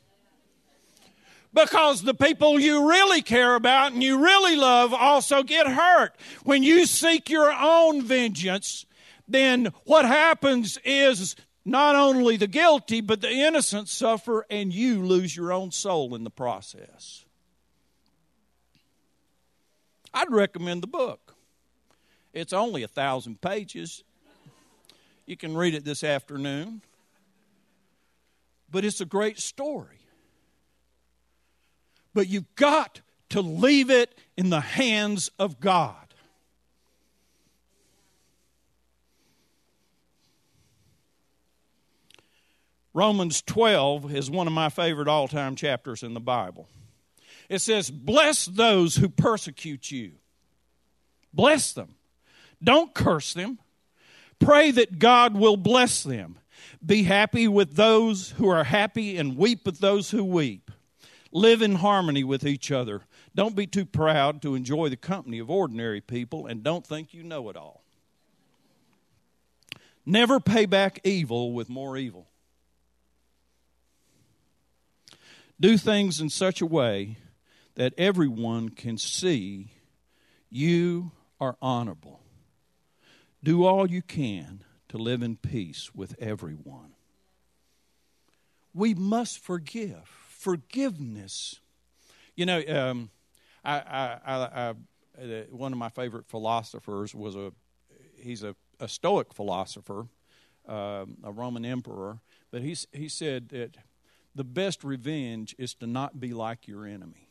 Because 1.52 2.04
the 2.04 2.14
people 2.14 2.60
you 2.60 2.88
really 2.88 3.24
care 3.24 3.56
about 3.56 3.94
and 3.94 4.04
you 4.04 4.24
really 4.24 4.56
love 4.56 4.94
also 4.94 5.42
get 5.42 5.66
hurt. 5.66 6.16
When 6.44 6.62
you 6.62 6.86
seek 6.86 7.28
your 7.28 7.52
own 7.52 8.04
vengeance, 8.04 8.86
then 9.28 9.74
what 9.86 10.06
happens 10.06 10.78
is 10.86 11.36
not 11.66 11.96
only 11.96 12.38
the 12.38 12.48
guilty, 12.48 13.02
but 13.02 13.22
the 13.22 13.32
innocent 13.32 13.90
suffer, 13.90 14.46
and 14.50 14.72
you 14.72 15.04
lose 15.04 15.36
your 15.36 15.52
own 15.52 15.72
soul 15.72 16.14
in 16.14 16.24
the 16.24 16.30
process. 16.30 17.26
I'd 20.14 20.32
recommend 20.32 20.84
the 20.84 20.88
book. 20.88 21.36
It's 22.34 22.54
only 22.54 22.84
a 22.84 22.88
thousand 22.88 23.42
pages. 23.42 24.04
You 25.26 25.36
can 25.36 25.58
read 25.58 25.74
it 25.74 25.84
this 25.84 26.04
afternoon. 26.04 26.82
But 28.70 28.86
it's 28.86 29.02
a 29.02 29.06
great 29.06 29.40
story. 29.40 30.00
But 32.14 32.28
you've 32.28 32.56
got 32.56 33.02
to 33.30 33.42
leave 33.42 33.90
it 33.90 34.18
in 34.38 34.50
the 34.50 34.62
hands 34.62 35.32
of 35.40 35.60
God. 35.60 36.05
Romans 42.96 43.42
12 43.42 44.16
is 44.16 44.32
one 44.32 44.48
of 44.48 44.54
my 44.54 44.70
favorite 44.70 45.10
all 45.10 45.28
time 45.28 45.58
chapters 45.58 46.02
in 46.02 46.14
the 46.14 46.22
Bible. 46.22 46.70
It 47.50 47.60
says, 47.60 47.92
Bless 47.92 48.46
those 48.46 48.96
who 48.96 49.10
persecute 49.10 49.92
you. 49.92 50.14
Bless 51.34 51.74
them. 51.74 51.96
Don't 52.64 52.94
curse 52.94 53.34
them. 53.34 53.60
Pray 54.40 54.72
that 54.72 54.98
God 54.98 55.36
will 55.36 55.58
bless 55.58 56.04
them. 56.04 56.40
Be 56.84 57.04
happy 57.04 57.50
with 57.50 57.76
those 57.76 58.30
who 58.38 58.48
are 58.48 58.64
happy 58.64 59.18
and 59.18 59.36
weep 59.36 59.66
with 59.66 59.80
those 59.80 60.12
who 60.12 60.24
weep. 60.24 60.72
Live 61.34 61.62
in 61.62 61.76
harmony 61.76 62.24
with 62.24 62.46
each 62.48 62.72
other. 62.72 63.02
Don't 63.36 63.58
be 63.58 63.68
too 63.68 63.86
proud 63.86 64.42
to 64.42 64.56
enjoy 64.56 64.88
the 64.88 64.96
company 64.96 65.40
of 65.40 65.50
ordinary 65.50 66.00
people 66.00 66.48
and 66.48 66.64
don't 66.64 66.88
think 66.88 67.14
you 67.14 67.24
know 67.24 67.50
it 67.50 67.58
all. 67.58 67.84
Never 70.06 70.40
pay 70.40 70.66
back 70.66 71.02
evil 71.04 71.52
with 71.52 71.68
more 71.68 71.98
evil. 71.98 72.28
Do 75.60 75.78
things 75.78 76.20
in 76.20 76.30
such 76.30 76.62
a 76.62 76.66
way 76.66 77.18
that 77.76 77.94
everyone 77.98 78.70
can 78.70 78.98
see 78.98 79.72
you 80.50 81.12
are 81.40 81.58
honorable. 81.62 82.22
Do 83.44 83.66
all 83.66 83.90
you 83.90 84.02
can 84.02 84.64
to 84.90 84.98
live 84.98 85.22
in 85.22 85.38
peace 85.38 85.94
with 85.94 86.16
everyone. 86.20 86.94
We 88.74 88.94
must 88.94 89.40
forgive. 89.40 90.02
Forgiveness. 90.28 91.60
You 92.36 92.46
know, 92.46 92.62
um, 92.68 93.10
I, 93.64 93.80
I, 93.80 94.20
I, 94.26 94.70
uh, 94.70 94.74
one 95.50 95.72
of 95.72 95.78
my 95.78 95.90
favorite 95.90 96.28
philosophers 96.28 97.16
was 97.16 97.36
a 97.36 97.52
he's 98.18 98.44
a, 98.44 98.56
a 98.80 98.88
Stoic 98.88 99.34
philosopher, 99.34 100.08
uh, 100.68 101.06
a 101.24 101.32
Roman 101.32 101.66
emperor, 101.66 102.20
but 102.52 102.62
he 102.62 102.76
he 102.92 103.08
said 103.08 103.50
that 103.50 103.78
the 104.36 104.44
best 104.44 104.84
revenge 104.84 105.56
is 105.58 105.74
to 105.76 105.88
not 105.88 106.20
be 106.20 106.34
like 106.34 106.68
your 106.68 106.86
enemy. 106.86 107.30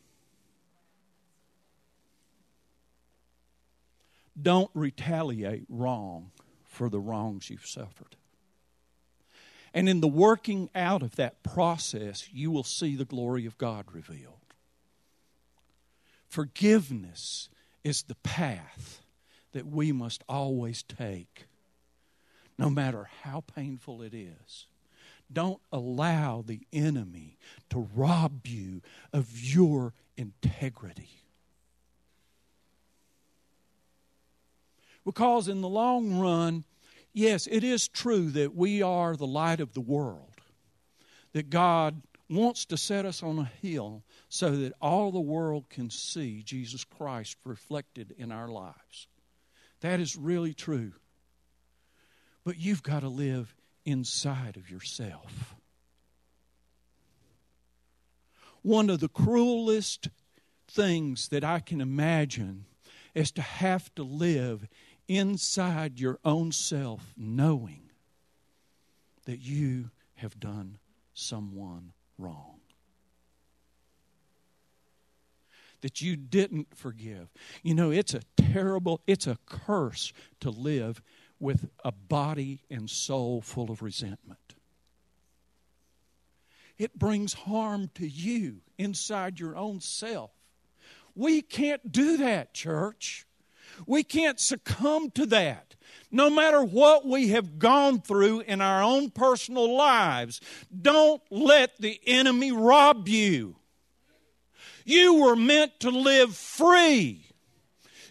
Don't 4.40 4.70
retaliate 4.74 5.64
wrong 5.68 6.32
for 6.64 6.88
the 6.88 6.98
wrongs 6.98 7.50
you've 7.50 7.66
suffered. 7.66 8.16
And 9.72 9.88
in 9.88 10.00
the 10.00 10.08
working 10.08 10.70
out 10.74 11.02
of 11.02 11.16
that 11.16 11.42
process, 11.42 12.28
you 12.32 12.50
will 12.50 12.64
see 12.64 12.96
the 12.96 13.04
glory 13.04 13.44
of 13.44 13.58
God 13.58 13.86
revealed. 13.92 14.34
Forgiveness 16.28 17.48
is 17.84 18.02
the 18.02 18.14
path 18.16 19.02
that 19.52 19.66
we 19.66 19.92
must 19.92 20.24
always 20.28 20.82
take, 20.82 21.46
no 22.58 22.70
matter 22.70 23.08
how 23.22 23.44
painful 23.54 24.02
it 24.02 24.14
is. 24.14 24.66
Don't 25.32 25.60
allow 25.72 26.42
the 26.46 26.60
enemy 26.72 27.38
to 27.70 27.88
rob 27.94 28.46
you 28.46 28.82
of 29.12 29.28
your 29.38 29.94
integrity. 30.16 31.10
Because 35.04 35.48
in 35.48 35.60
the 35.60 35.68
long 35.68 36.18
run, 36.18 36.64
yes, 37.12 37.46
it 37.50 37.62
is 37.62 37.88
true 37.88 38.30
that 38.30 38.54
we 38.54 38.82
are 38.82 39.16
the 39.16 39.26
light 39.26 39.60
of 39.60 39.74
the 39.74 39.80
world, 39.80 40.40
that 41.32 41.50
God 41.50 42.02
wants 42.30 42.64
to 42.66 42.76
set 42.76 43.04
us 43.04 43.22
on 43.22 43.38
a 43.38 43.50
hill 43.60 44.02
so 44.28 44.50
that 44.50 44.72
all 44.80 45.12
the 45.12 45.20
world 45.20 45.68
can 45.68 45.90
see 45.90 46.42
Jesus 46.42 46.84
Christ 46.84 47.36
reflected 47.44 48.14
in 48.16 48.32
our 48.32 48.48
lives. 48.48 49.08
That 49.80 50.00
is 50.00 50.16
really 50.16 50.54
true. 50.54 50.92
But 52.44 52.58
you've 52.58 52.82
got 52.82 53.00
to 53.00 53.08
live 53.08 53.54
inside 53.84 54.56
of 54.56 54.70
yourself. 54.70 55.54
One 58.62 58.88
of 58.88 59.00
the 59.00 59.08
cruelest 59.08 60.08
things 60.66 61.28
that 61.28 61.44
I 61.44 61.60
can 61.60 61.80
imagine 61.80 62.64
is 63.14 63.30
to 63.32 63.42
have 63.42 63.94
to 63.94 64.02
live 64.02 64.66
inside 65.06 66.00
your 66.00 66.18
own 66.24 66.50
self 66.52 67.12
knowing 67.16 67.90
that 69.26 69.38
you 69.38 69.90
have 70.16 70.40
done 70.40 70.78
someone 71.12 71.92
wrong. 72.18 72.60
That 75.82 76.00
you 76.00 76.16
didn't 76.16 76.68
forgive. 76.74 77.28
You 77.62 77.74
know, 77.74 77.90
it's 77.90 78.14
a 78.14 78.22
terrible, 78.36 79.02
it's 79.06 79.26
a 79.26 79.38
curse 79.46 80.12
to 80.40 80.50
live 80.50 81.02
with 81.38 81.68
a 81.84 81.92
body 81.92 82.60
and 82.70 82.88
soul 82.88 83.40
full 83.40 83.70
of 83.70 83.82
resentment. 83.82 84.54
It 86.78 86.98
brings 86.98 87.34
harm 87.34 87.90
to 87.94 88.06
you 88.06 88.62
inside 88.78 89.38
your 89.38 89.56
own 89.56 89.80
self. 89.80 90.30
We 91.14 91.42
can't 91.42 91.92
do 91.92 92.16
that, 92.16 92.54
church. 92.54 93.26
We 93.86 94.02
can't 94.02 94.40
succumb 94.40 95.10
to 95.12 95.26
that. 95.26 95.76
No 96.10 96.30
matter 96.30 96.62
what 96.62 97.06
we 97.06 97.28
have 97.28 97.58
gone 97.58 98.00
through 98.00 98.40
in 98.40 98.60
our 98.60 98.82
own 98.82 99.10
personal 99.10 99.76
lives, 99.76 100.40
don't 100.82 101.22
let 101.30 101.76
the 101.78 102.00
enemy 102.06 102.52
rob 102.52 103.08
you. 103.08 103.56
You 104.84 105.14
were 105.14 105.36
meant 105.36 105.80
to 105.80 105.90
live 105.90 106.34
free. 106.34 107.26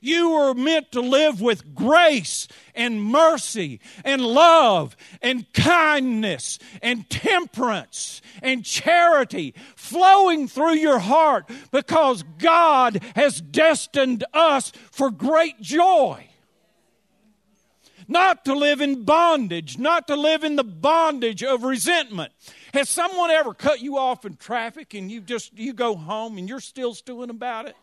You 0.03 0.31
were 0.31 0.53
meant 0.53 0.91
to 0.91 0.99
live 0.99 1.39
with 1.39 1.73
grace 1.73 2.49
and 2.75 3.01
mercy 3.01 3.79
and 4.03 4.21
love 4.21 4.97
and 5.21 5.45
kindness 5.53 6.59
and 6.81 7.09
temperance 7.09 8.21
and 8.41 8.65
charity 8.65 9.53
flowing 9.77 10.49
through 10.49 10.73
your 10.73 10.99
heart 10.99 11.49
because 11.71 12.25
God 12.37 13.01
has 13.15 13.39
destined 13.39 14.25
us 14.33 14.73
for 14.91 15.09
great 15.09 15.61
joy. 15.61 16.27
Not 18.05 18.43
to 18.43 18.53
live 18.55 18.81
in 18.81 19.05
bondage, 19.05 19.77
not 19.77 20.07
to 20.07 20.17
live 20.17 20.43
in 20.43 20.57
the 20.57 20.65
bondage 20.65 21.45
of 21.45 21.63
resentment. 21.63 22.33
Has 22.73 22.89
someone 22.89 23.31
ever 23.31 23.53
cut 23.53 23.79
you 23.79 23.97
off 23.97 24.25
in 24.25 24.35
traffic 24.35 24.95
and 24.95 25.09
you 25.09 25.21
just 25.21 25.57
you 25.57 25.71
go 25.71 25.95
home 25.95 26.37
and 26.37 26.49
you're 26.49 26.59
still 26.59 26.93
stewing 26.93 27.29
about 27.29 27.67
it? 27.67 27.77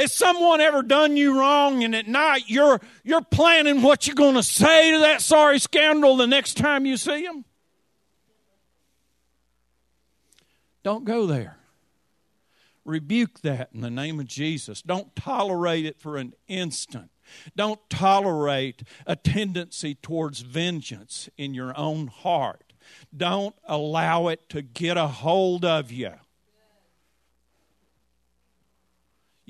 Has 0.00 0.14
someone 0.14 0.62
ever 0.62 0.82
done 0.82 1.18
you 1.18 1.38
wrong 1.38 1.84
and 1.84 1.94
at 1.94 2.08
night 2.08 2.44
you're, 2.46 2.80
you're 3.04 3.20
planning 3.20 3.82
what 3.82 4.06
you're 4.06 4.14
going 4.14 4.34
to 4.34 4.42
say 4.42 4.92
to 4.92 5.00
that 5.00 5.20
sorry 5.20 5.58
scoundrel 5.58 6.16
the 6.16 6.26
next 6.26 6.56
time 6.56 6.86
you 6.86 6.96
see 6.96 7.22
him? 7.22 7.44
Don't 10.82 11.04
go 11.04 11.26
there. 11.26 11.58
Rebuke 12.86 13.42
that 13.42 13.68
in 13.74 13.82
the 13.82 13.90
name 13.90 14.18
of 14.18 14.26
Jesus. 14.26 14.80
Don't 14.80 15.14
tolerate 15.14 15.84
it 15.84 16.00
for 16.00 16.16
an 16.16 16.32
instant. 16.48 17.10
Don't 17.54 17.80
tolerate 17.90 18.82
a 19.06 19.16
tendency 19.16 19.94
towards 19.94 20.40
vengeance 20.40 21.28
in 21.36 21.52
your 21.52 21.76
own 21.78 22.06
heart. 22.06 22.72
Don't 23.14 23.54
allow 23.64 24.28
it 24.28 24.48
to 24.48 24.62
get 24.62 24.96
a 24.96 25.08
hold 25.08 25.62
of 25.62 25.92
you. 25.92 26.14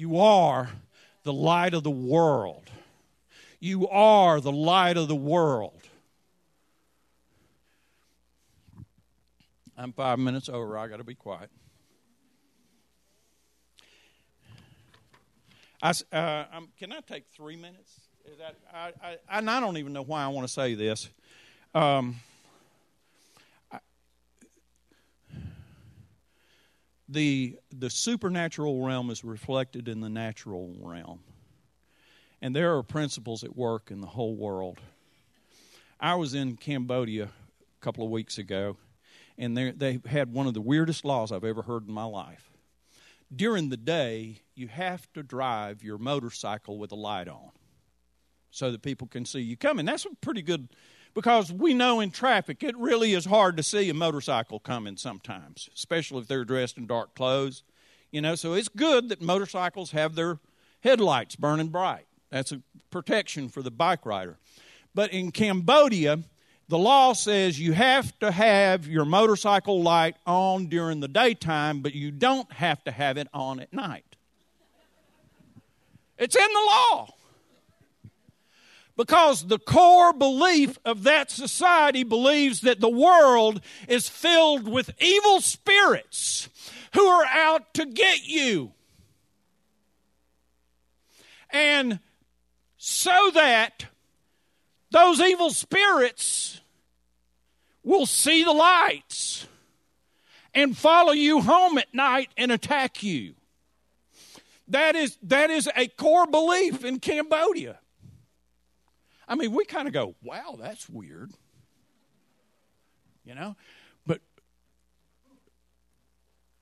You 0.01 0.17
are 0.17 0.71
the 1.25 1.33
light 1.35 1.75
of 1.75 1.83
the 1.83 1.91
world. 1.91 2.71
You 3.59 3.87
are 3.87 4.41
the 4.41 4.51
light 4.51 4.97
of 4.97 5.09
the 5.09 5.15
world. 5.15 5.83
I'm 9.77 9.93
five 9.93 10.19
minutes 10.19 10.49
over. 10.49 10.79
I 10.79 10.89
got 10.89 10.97
to 10.97 11.05
be 11.05 11.15
quiet. 11.15 11.51
I, 15.83 15.91
uh, 15.91 16.45
can 16.79 16.93
I 16.93 17.01
take 17.07 17.27
three 17.37 17.57
minutes? 17.57 18.01
That 18.39 18.57
I, 18.73 18.93
I, 19.03 19.19
and 19.31 19.51
I 19.51 19.61
don't 19.61 19.77
even 19.77 19.93
know 19.93 20.03
why 20.03 20.25
I 20.25 20.29
want 20.29 20.49
to 20.49 20.53
say 20.53 20.73
this. 20.73 21.11
Um, 21.75 22.17
the 27.11 27.57
the 27.77 27.91
supernatural 27.91 28.85
realm 28.85 29.11
is 29.11 29.25
reflected 29.25 29.89
in 29.89 30.01
the 30.01 30.09
natural 30.09 30.75
realm. 30.81 31.21
And 32.41 32.57
there 32.57 32.77
are 32.77 32.83
principles 32.83 33.45
at 33.45 33.57
work 33.57 33.91
in 33.91 34.01
the 34.01 34.07
whole 34.07 34.35
world. 34.35 34.79
I 35.99 36.15
was 36.15 36.33
in 36.33 36.57
Cambodia 36.57 37.25
a 37.25 37.85
couple 37.85 38.05
of 38.05 38.11
weeks 38.11 38.39
ago, 38.39 38.77
and 39.37 39.57
they 39.57 40.01
had 40.07 40.33
one 40.33 40.47
of 40.47 40.55
the 40.55 40.61
weirdest 40.61 41.05
laws 41.05 41.33
I've 41.33 41.45
ever 41.45 41.63
heard 41.63 41.87
in 41.87 41.93
my 41.93 42.05
life. 42.05 42.51
During 43.35 43.69
the 43.69 43.77
day, 43.77 44.41
you 44.55 44.69
have 44.69 45.13
to 45.13 45.23
drive 45.23 45.83
your 45.83 45.99
motorcycle 45.99 46.79
with 46.79 46.93
a 46.93 46.97
light 46.97 47.29
on 47.29 47.51
so 48.51 48.73
that 48.73 48.83
people 48.83 49.07
can 49.07 49.25
see 49.25 49.41
you 49.41 49.57
coming. 49.57 49.85
That's 49.85 50.07
a 50.07 50.15
pretty 50.21 50.43
good 50.43 50.69
because 51.15 51.53
we 51.53 51.75
know 51.75 52.01
in 52.01 52.11
traffic 52.11 52.63
it 52.63 52.77
really 52.77 53.15
is 53.15 53.25
hard 53.25 53.57
to 53.57 53.63
see 53.63 53.89
a 53.91 53.95
motorcycle 53.95 54.59
coming 54.61 54.97
sometimes, 54.97 55.69
especially 55.75 56.21
if 56.21 56.29
they're 56.29 56.45
dressed 56.45 56.79
in 56.79 56.87
dark 56.87 57.15
clothes. 57.15 57.63
You 58.11 58.21
know, 58.21 58.35
so 58.35 58.55
it's 58.55 58.69
good 58.69 59.09
that 59.11 59.21
motorcycles 59.21 59.91
have 59.93 60.15
their 60.15 60.39
headlights 60.81 61.37
burning 61.37 61.69
bright. 61.69 62.07
That's 62.31 62.53
a 62.53 62.61
protection 62.91 63.49
for 63.49 63.63
the 63.63 63.71
bike 63.71 64.05
rider. 64.07 64.37
But 64.95 65.13
in 65.13 65.31
Cambodia, 65.31 66.21
The 66.71 66.79
law 66.79 67.15
says 67.15 67.59
you 67.59 67.73
have 67.73 68.17
to 68.21 68.31
have 68.31 68.87
your 68.87 69.05
motorcycle 69.05 69.83
light 69.83 70.15
on 70.25 70.67
during 70.67 71.01
the 71.01 71.09
daytime, 71.09 71.81
but 71.81 71.97
you 71.97 72.13
don't 72.13 72.51
have 72.53 72.85
to 72.85 72.93
have 72.93 73.17
it 73.17 73.27
on 73.35 73.59
at 73.59 73.73
night. 73.73 74.05
It's 76.17 76.37
in 76.37 76.47
the 76.47 76.71
law. 76.71 77.13
Because 79.01 79.47
the 79.47 79.59
core 79.59 80.13
belief 80.13 80.79
of 80.85 81.05
that 81.05 81.31
society 81.31 82.03
believes 82.03 82.61
that 82.61 82.81
the 82.81 82.91
world 82.91 83.63
is 83.89 84.11
filled 84.11 84.69
with 84.69 84.91
evil 85.01 85.41
spirits 85.41 86.51
who 86.93 87.07
are 87.07 87.25
out 87.25 87.73
to 87.73 87.87
get 87.87 88.29
you. 88.29 88.73
And 91.49 91.99
so 92.77 93.31
that 93.33 93.87
those 94.91 95.19
evil 95.19 95.49
spirits 95.49 96.61
will 97.83 98.05
see 98.05 98.45
the 98.45 98.53
lights 98.53 99.47
and 100.53 100.77
follow 100.77 101.13
you 101.13 101.41
home 101.41 101.79
at 101.79 101.95
night 101.95 102.29
and 102.37 102.53
attack 102.53 103.03
you. 103.03 103.33
That 104.69 104.95
is, 104.95 105.17
that 105.23 105.49
is 105.49 105.71
a 105.75 105.89
core 105.89 106.27
belief 106.27 106.85
in 106.85 107.01
Cambodia. 107.01 107.79
I 109.31 109.37
mean, 109.37 109.53
we 109.53 109.65
kind 109.65 109.87
of 109.89 109.95
go, 109.95 110.15
wow, 110.23 110.59
that's 110.61 110.89
weird. 110.91 111.33
You 113.25 113.35
know? 113.35 113.57
But 114.07 114.21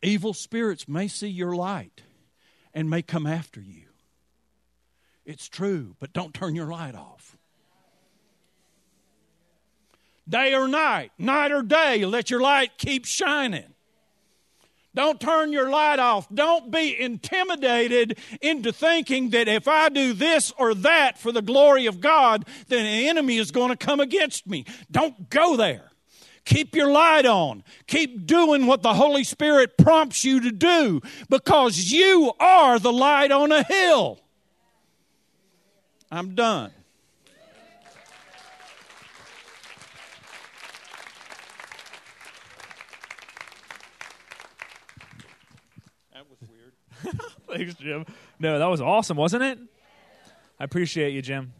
evil 0.02 0.34
spirits 0.34 0.86
may 0.86 1.08
see 1.08 1.28
your 1.28 1.56
light 1.56 2.02
and 2.72 2.88
may 2.88 3.02
come 3.02 3.26
after 3.26 3.60
you. 3.60 3.86
It's 5.24 5.48
true, 5.48 5.96
but 5.98 6.12
don't 6.12 6.32
turn 6.32 6.54
your 6.54 6.68
light 6.68 6.94
off 6.94 7.38
day 10.28 10.54
or 10.54 10.68
night, 10.68 11.12
night 11.18 11.52
or 11.52 11.62
day. 11.62 12.04
Let 12.04 12.30
your 12.30 12.40
light 12.40 12.72
keep 12.76 13.04
shining. 13.04 13.74
Don't 14.98 15.20
turn 15.20 15.52
your 15.52 15.70
light 15.70 16.00
off. 16.00 16.28
Don't 16.34 16.72
be 16.72 17.00
intimidated 17.00 18.18
into 18.42 18.72
thinking 18.72 19.30
that 19.30 19.46
if 19.46 19.68
I 19.68 19.90
do 19.90 20.12
this 20.12 20.52
or 20.58 20.74
that 20.74 21.16
for 21.18 21.30
the 21.30 21.40
glory 21.40 21.86
of 21.86 22.00
God, 22.00 22.44
then 22.66 22.84
the 22.84 23.08
enemy 23.08 23.38
is 23.38 23.52
going 23.52 23.68
to 23.68 23.76
come 23.76 24.00
against 24.00 24.48
me. 24.48 24.64
Don't 24.90 25.30
go 25.30 25.56
there. 25.56 25.92
Keep 26.44 26.74
your 26.74 26.90
light 26.90 27.26
on. 27.26 27.62
Keep 27.86 28.26
doing 28.26 28.66
what 28.66 28.82
the 28.82 28.92
Holy 28.92 29.22
Spirit 29.22 29.78
prompts 29.78 30.24
you 30.24 30.40
to 30.40 30.50
do 30.50 31.00
because 31.28 31.92
you 31.92 32.32
are 32.40 32.80
the 32.80 32.92
light 32.92 33.30
on 33.30 33.52
a 33.52 33.62
hill. 33.62 34.18
I'm 36.10 36.34
done. 36.34 36.72
Thanks, 47.48 47.74
Jim. 47.74 48.04
No, 48.38 48.58
that 48.58 48.66
was 48.66 48.80
awesome, 48.80 49.16
wasn't 49.16 49.42
it? 49.42 49.58
I 50.58 50.64
appreciate 50.64 51.12
you, 51.12 51.22
Jim. 51.22 51.52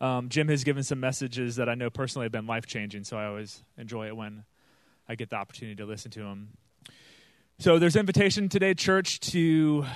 Um, 0.00 0.28
Jim 0.28 0.48
has 0.48 0.64
given 0.64 0.82
some 0.82 1.00
messages 1.00 1.56
that 1.56 1.68
I 1.68 1.74
know 1.74 1.90
personally 1.90 2.24
have 2.24 2.32
been 2.32 2.46
life 2.46 2.66
changing, 2.66 3.04
so 3.04 3.16
I 3.16 3.26
always 3.26 3.62
enjoy 3.78 4.08
it 4.08 4.16
when 4.16 4.44
I 5.08 5.14
get 5.14 5.30
the 5.30 5.36
opportunity 5.36 5.76
to 5.76 5.86
listen 5.86 6.10
to 6.12 6.22
him. 6.22 6.48
So 7.58 7.78
there's 7.78 7.96
invitation 7.96 8.48
today, 8.48 8.74
church, 8.74 9.20
to 9.32 9.86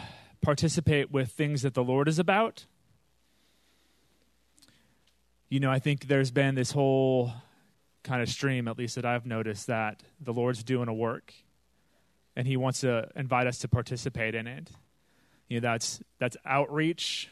participate 0.43 1.11
with 1.11 1.32
things 1.32 1.62
that 1.62 1.74
the 1.74 1.82
Lord 1.82 2.09
is 2.09 2.18
about. 2.18 2.66
You 5.49 5.61
know, 5.61 5.70
I 5.70 5.78
think 5.78 6.07
there's 6.07 6.30
been 6.30 6.55
this 6.55 6.70
whole 6.70 7.32
kind 8.05 8.22
of 8.22 8.28
stream, 8.28 8.68
at 8.68 8.78
least 8.78 8.95
that 8.97 9.05
I've 9.05 9.26
noticed, 9.26 9.66
that 9.66 10.03
the 10.20 10.32
Lord's 10.32 10.62
doing 10.62 10.89
a 10.89 10.95
work 10.95 11.34
and 12.37 12.47
He 12.47 12.57
wants 12.57 12.80
to 12.80 13.09
invite 13.16 13.47
us 13.47 13.59
to 13.61 13.68
participate 13.68 14.34
in 14.34 14.47
it. 14.47 14.70
You 15.49 15.61
know, 15.61 15.68
that's 15.68 16.01
that's 16.18 16.37
outreach. 16.45 17.30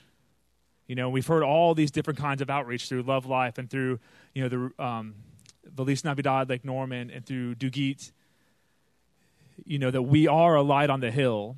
You 0.86 0.94
know, 0.94 1.08
we've 1.10 1.26
heard 1.26 1.42
all 1.42 1.74
these 1.74 1.90
different 1.90 2.18
kinds 2.18 2.42
of 2.42 2.50
outreach 2.50 2.88
through 2.88 3.02
Love 3.02 3.26
Life 3.26 3.58
and 3.58 3.70
through 3.70 4.00
you 4.34 4.42
know 4.42 4.70
the 4.76 4.84
um, 4.84 5.14
Feliz 5.76 6.04
Navidad, 6.04 6.48
Lake 6.48 6.64
Norman, 6.64 7.10
and 7.10 7.24
through 7.24 7.54
Dugit. 7.54 8.12
You 9.64 9.78
know 9.78 9.90
that 9.90 10.02
we 10.02 10.26
are 10.26 10.56
a 10.56 10.62
light 10.62 10.90
on 10.90 11.00
the 11.00 11.10
hill, 11.10 11.56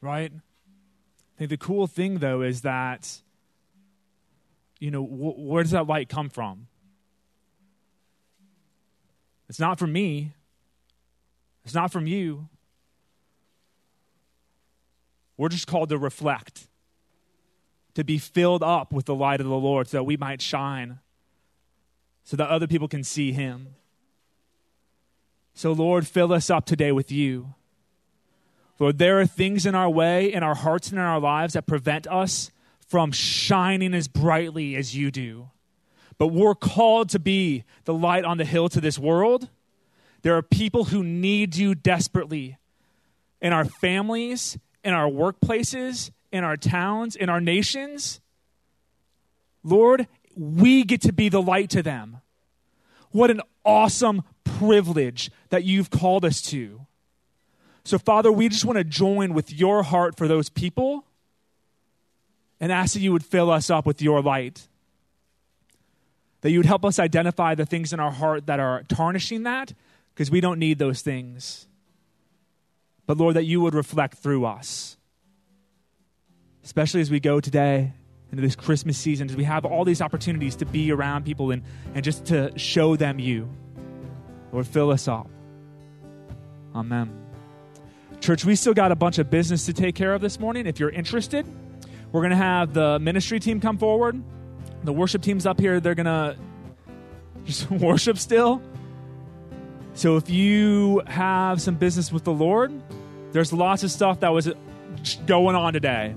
right? 0.00 0.32
I 0.32 1.38
think 1.38 1.50
the 1.50 1.56
cool 1.56 1.86
thing 1.86 2.18
though 2.18 2.42
is 2.42 2.62
that 2.62 3.20
you 4.78 4.90
know 4.90 5.02
wh- 5.04 5.38
where 5.38 5.62
does 5.62 5.72
that 5.72 5.86
light 5.86 6.08
come 6.08 6.28
from? 6.28 6.66
It's 9.50 9.58
not 9.58 9.80
from 9.80 9.92
me. 9.92 10.30
It's 11.64 11.74
not 11.74 11.90
from 11.90 12.06
you. 12.06 12.48
We're 15.36 15.48
just 15.48 15.66
called 15.66 15.88
to 15.88 15.98
reflect, 15.98 16.68
to 17.94 18.04
be 18.04 18.16
filled 18.16 18.62
up 18.62 18.92
with 18.92 19.06
the 19.06 19.14
light 19.14 19.40
of 19.40 19.48
the 19.48 19.56
Lord 19.56 19.88
so 19.88 19.96
that 19.96 20.04
we 20.04 20.16
might 20.16 20.40
shine, 20.40 21.00
so 22.22 22.36
that 22.36 22.48
other 22.48 22.68
people 22.68 22.86
can 22.86 23.02
see 23.02 23.32
Him. 23.32 23.74
So, 25.52 25.72
Lord, 25.72 26.06
fill 26.06 26.32
us 26.32 26.48
up 26.48 26.64
today 26.64 26.92
with 26.92 27.10
you. 27.10 27.54
Lord, 28.78 28.98
there 28.98 29.20
are 29.20 29.26
things 29.26 29.66
in 29.66 29.74
our 29.74 29.90
way, 29.90 30.32
in 30.32 30.44
our 30.44 30.54
hearts, 30.54 30.90
and 30.90 30.98
in 31.00 31.04
our 31.04 31.18
lives 31.18 31.54
that 31.54 31.66
prevent 31.66 32.06
us 32.06 32.52
from 32.86 33.10
shining 33.10 33.94
as 33.94 34.06
brightly 34.06 34.76
as 34.76 34.96
you 34.96 35.10
do. 35.10 35.48
But 36.20 36.28
we're 36.28 36.54
called 36.54 37.08
to 37.08 37.18
be 37.18 37.64
the 37.84 37.94
light 37.94 38.24
on 38.24 38.36
the 38.36 38.44
hill 38.44 38.68
to 38.68 38.80
this 38.80 38.96
world 38.96 39.48
there 40.22 40.36
are 40.36 40.42
people 40.42 40.84
who 40.84 41.02
need 41.02 41.56
you 41.56 41.74
desperately 41.74 42.58
in 43.40 43.52
our 43.52 43.64
families, 43.64 44.58
in 44.84 44.92
our 44.92 45.08
workplaces, 45.08 46.10
in 46.30 46.44
our 46.44 46.56
towns, 46.56 47.16
in 47.16 47.28
our 47.28 47.40
nations. 47.40 48.20
Lord, 49.64 50.06
we 50.36 50.84
get 50.84 51.00
to 51.02 51.12
be 51.12 51.28
the 51.28 51.42
light 51.42 51.70
to 51.70 51.82
them. 51.82 52.18
What 53.10 53.30
an 53.30 53.40
awesome 53.64 54.22
privilege 54.44 55.30
that 55.48 55.64
you've 55.64 55.90
called 55.90 56.24
us 56.24 56.42
to. 56.42 56.86
So, 57.84 57.98
Father, 57.98 58.30
we 58.30 58.48
just 58.48 58.64
want 58.64 58.76
to 58.76 58.84
join 58.84 59.32
with 59.32 59.52
your 59.52 59.82
heart 59.82 60.16
for 60.16 60.28
those 60.28 60.50
people 60.50 61.06
and 62.60 62.70
ask 62.70 62.92
that 62.92 63.00
you 63.00 63.10
would 63.10 63.24
fill 63.24 63.50
us 63.50 63.70
up 63.70 63.86
with 63.86 64.02
your 64.02 64.20
light. 64.20 64.68
That 66.42 66.50
you 66.50 66.58
would 66.58 66.66
help 66.66 66.84
us 66.84 66.98
identify 66.98 67.54
the 67.54 67.66
things 67.66 67.92
in 67.92 68.00
our 68.00 68.10
heart 68.10 68.46
that 68.46 68.60
are 68.60 68.82
tarnishing 68.84 69.42
that 69.42 69.74
because 70.14 70.30
we 70.30 70.40
don't 70.40 70.58
need 70.58 70.78
those 70.78 71.02
things. 71.02 71.66
But 73.06 73.18
Lord, 73.18 73.36
that 73.36 73.44
you 73.44 73.60
would 73.60 73.74
reflect 73.74 74.18
through 74.18 74.44
us, 74.46 74.96
especially 76.64 77.00
as 77.00 77.10
we 77.10 77.20
go 77.20 77.40
today 77.40 77.92
into 78.30 78.42
this 78.42 78.54
Christmas 78.54 78.96
season, 78.96 79.28
as 79.28 79.36
we 79.36 79.44
have 79.44 79.64
all 79.64 79.84
these 79.84 80.00
opportunities 80.00 80.56
to 80.56 80.66
be 80.66 80.92
around 80.92 81.24
people 81.24 81.50
and, 81.50 81.62
and 81.94 82.04
just 82.04 82.26
to 82.26 82.56
show 82.56 82.96
them 82.96 83.18
you. 83.18 83.48
Lord, 84.52 84.66
fill 84.66 84.90
us 84.90 85.08
up. 85.08 85.28
Amen. 86.74 87.12
Church, 88.20 88.44
we 88.44 88.54
still 88.54 88.74
got 88.74 88.92
a 88.92 88.96
bunch 88.96 89.18
of 89.18 89.30
business 89.30 89.66
to 89.66 89.72
take 89.72 89.94
care 89.94 90.14
of 90.14 90.20
this 90.20 90.38
morning. 90.38 90.66
If 90.66 90.78
you're 90.78 90.90
interested, 90.90 91.46
we're 92.12 92.20
going 92.20 92.30
to 92.30 92.36
have 92.36 92.74
the 92.74 92.98
ministry 92.98 93.40
team 93.40 93.60
come 93.60 93.78
forward. 93.78 94.22
The 94.84 94.92
worship 94.92 95.22
team's 95.22 95.46
up 95.46 95.60
here. 95.60 95.80
They're 95.80 95.94
going 95.94 96.06
to 96.06 96.36
just 97.44 97.70
worship 97.70 98.18
still. 98.18 98.62
So 99.94 100.16
if 100.16 100.30
you 100.30 101.02
have 101.06 101.60
some 101.60 101.74
business 101.74 102.12
with 102.12 102.24
the 102.24 102.32
Lord, 102.32 102.72
there's 103.32 103.52
lots 103.52 103.82
of 103.82 103.90
stuff 103.90 104.20
that 104.20 104.30
was 104.30 104.50
going 105.26 105.56
on 105.56 105.72
today. 105.72 106.14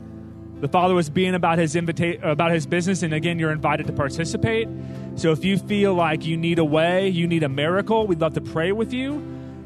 The 0.62 0.70
Father 0.70 0.94
was 0.94 1.10
being 1.10 1.36
about 1.36 1.58
his 1.58 1.76
invita- 1.76 2.22
about 2.24 2.52
his 2.52 2.66
business, 2.66 3.04
and 3.04 3.14
again, 3.14 3.38
you're 3.38 3.52
invited 3.52 3.88
to 3.88 3.94
participate. 3.94 4.70
So 5.16 5.32
if 5.32 5.44
you 5.44 5.58
feel 5.58 5.94
like 5.94 6.26
you 6.26 6.38
need 6.38 6.58
a 6.58 6.64
way, 6.64 7.10
you 7.10 7.28
need 7.28 7.44
a 7.44 7.50
miracle, 7.50 8.08
we'd 8.08 8.22
love 8.22 8.34
to 8.36 8.42
pray 8.42 8.72
with 8.72 8.94
you. 8.94 9.22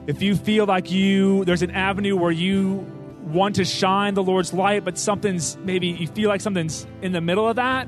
If 0.07 0.21
you 0.21 0.35
feel 0.35 0.65
like 0.65 0.89
you 0.89 1.45
there's 1.45 1.61
an 1.61 1.71
avenue 1.71 2.15
where 2.15 2.31
you 2.31 2.85
want 3.25 3.55
to 3.57 3.65
shine 3.65 4.13
the 4.15 4.23
Lord's 4.23 4.53
light, 4.53 4.83
but 4.85 4.97
something's 4.97 5.57
maybe 5.57 5.89
you 5.89 6.07
feel 6.07 6.29
like 6.29 6.41
something's 6.41 6.87
in 7.01 7.11
the 7.11 7.21
middle 7.21 7.47
of 7.47 7.57
that, 7.57 7.87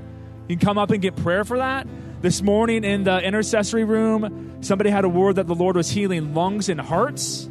you 0.50 0.58
can 0.58 0.66
come 0.66 0.80
up 0.80 0.90
and 0.90 1.00
get 1.00 1.16
prayer 1.16 1.46
for 1.46 1.60
that. 1.60 1.88
This 2.22 2.42
morning 2.42 2.84
in 2.84 3.04
the 3.04 3.22
intercessory 3.22 3.84
room, 3.84 4.58
somebody 4.62 4.90
had 4.90 5.06
a 5.06 5.10
word 5.10 5.36
that 5.36 5.46
the 5.46 5.54
Lord 5.54 5.76
was 5.76 5.92
healing 5.92 6.34
lungs 6.34 6.70
and 6.70 6.82
hearts. 6.82 7.48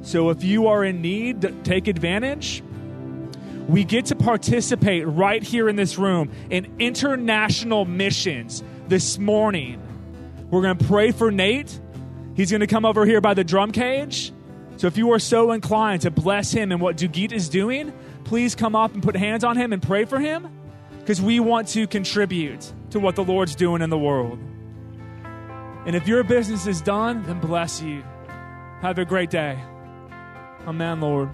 So 0.00 0.30
if 0.30 0.42
you 0.42 0.68
are 0.68 0.82
in 0.82 1.02
need, 1.02 1.64
take 1.64 1.86
advantage. 1.86 2.62
We 3.68 3.84
get 3.84 4.06
to 4.06 4.16
participate 4.16 5.06
right 5.06 5.42
here 5.42 5.68
in 5.68 5.76
this 5.76 5.98
room 5.98 6.30
in 6.48 6.74
international 6.78 7.84
missions 7.84 8.64
this 8.88 9.18
morning. 9.18 9.82
We're 10.50 10.62
going 10.62 10.78
to 10.78 10.84
pray 10.86 11.10
for 11.10 11.30
Nate. 11.30 11.78
He's 12.36 12.50
going 12.50 12.60
to 12.60 12.66
come 12.66 12.86
over 12.86 13.04
here 13.04 13.20
by 13.20 13.34
the 13.34 13.44
drum 13.44 13.70
cage. 13.70 14.32
So 14.78 14.86
if 14.86 14.96
you 14.96 15.12
are 15.12 15.18
so 15.18 15.52
inclined 15.52 16.02
to 16.02 16.10
bless 16.10 16.52
him 16.52 16.72
and 16.72 16.80
what 16.80 16.96
Dugit 16.96 17.32
is 17.32 17.50
doing, 17.50 17.92
please 18.24 18.54
come 18.54 18.74
up 18.74 18.94
and 18.94 19.02
put 19.02 19.14
hands 19.14 19.44
on 19.44 19.58
him 19.58 19.74
and 19.74 19.82
pray 19.82 20.06
for 20.06 20.18
him 20.18 20.48
because 21.04 21.20
we 21.20 21.38
want 21.38 21.68
to 21.68 21.86
contribute 21.86 22.72
to 22.88 22.98
what 22.98 23.14
the 23.14 23.22
Lord's 23.22 23.54
doing 23.54 23.82
in 23.82 23.90
the 23.90 23.98
world. 23.98 24.38
And 25.84 25.94
if 25.94 26.08
your 26.08 26.24
business 26.24 26.66
is 26.66 26.80
done, 26.80 27.22
then 27.24 27.40
bless 27.40 27.82
you. 27.82 28.02
Have 28.80 28.98
a 28.98 29.04
great 29.04 29.28
day. 29.28 29.62
Amen, 30.66 31.02
Lord. 31.02 31.28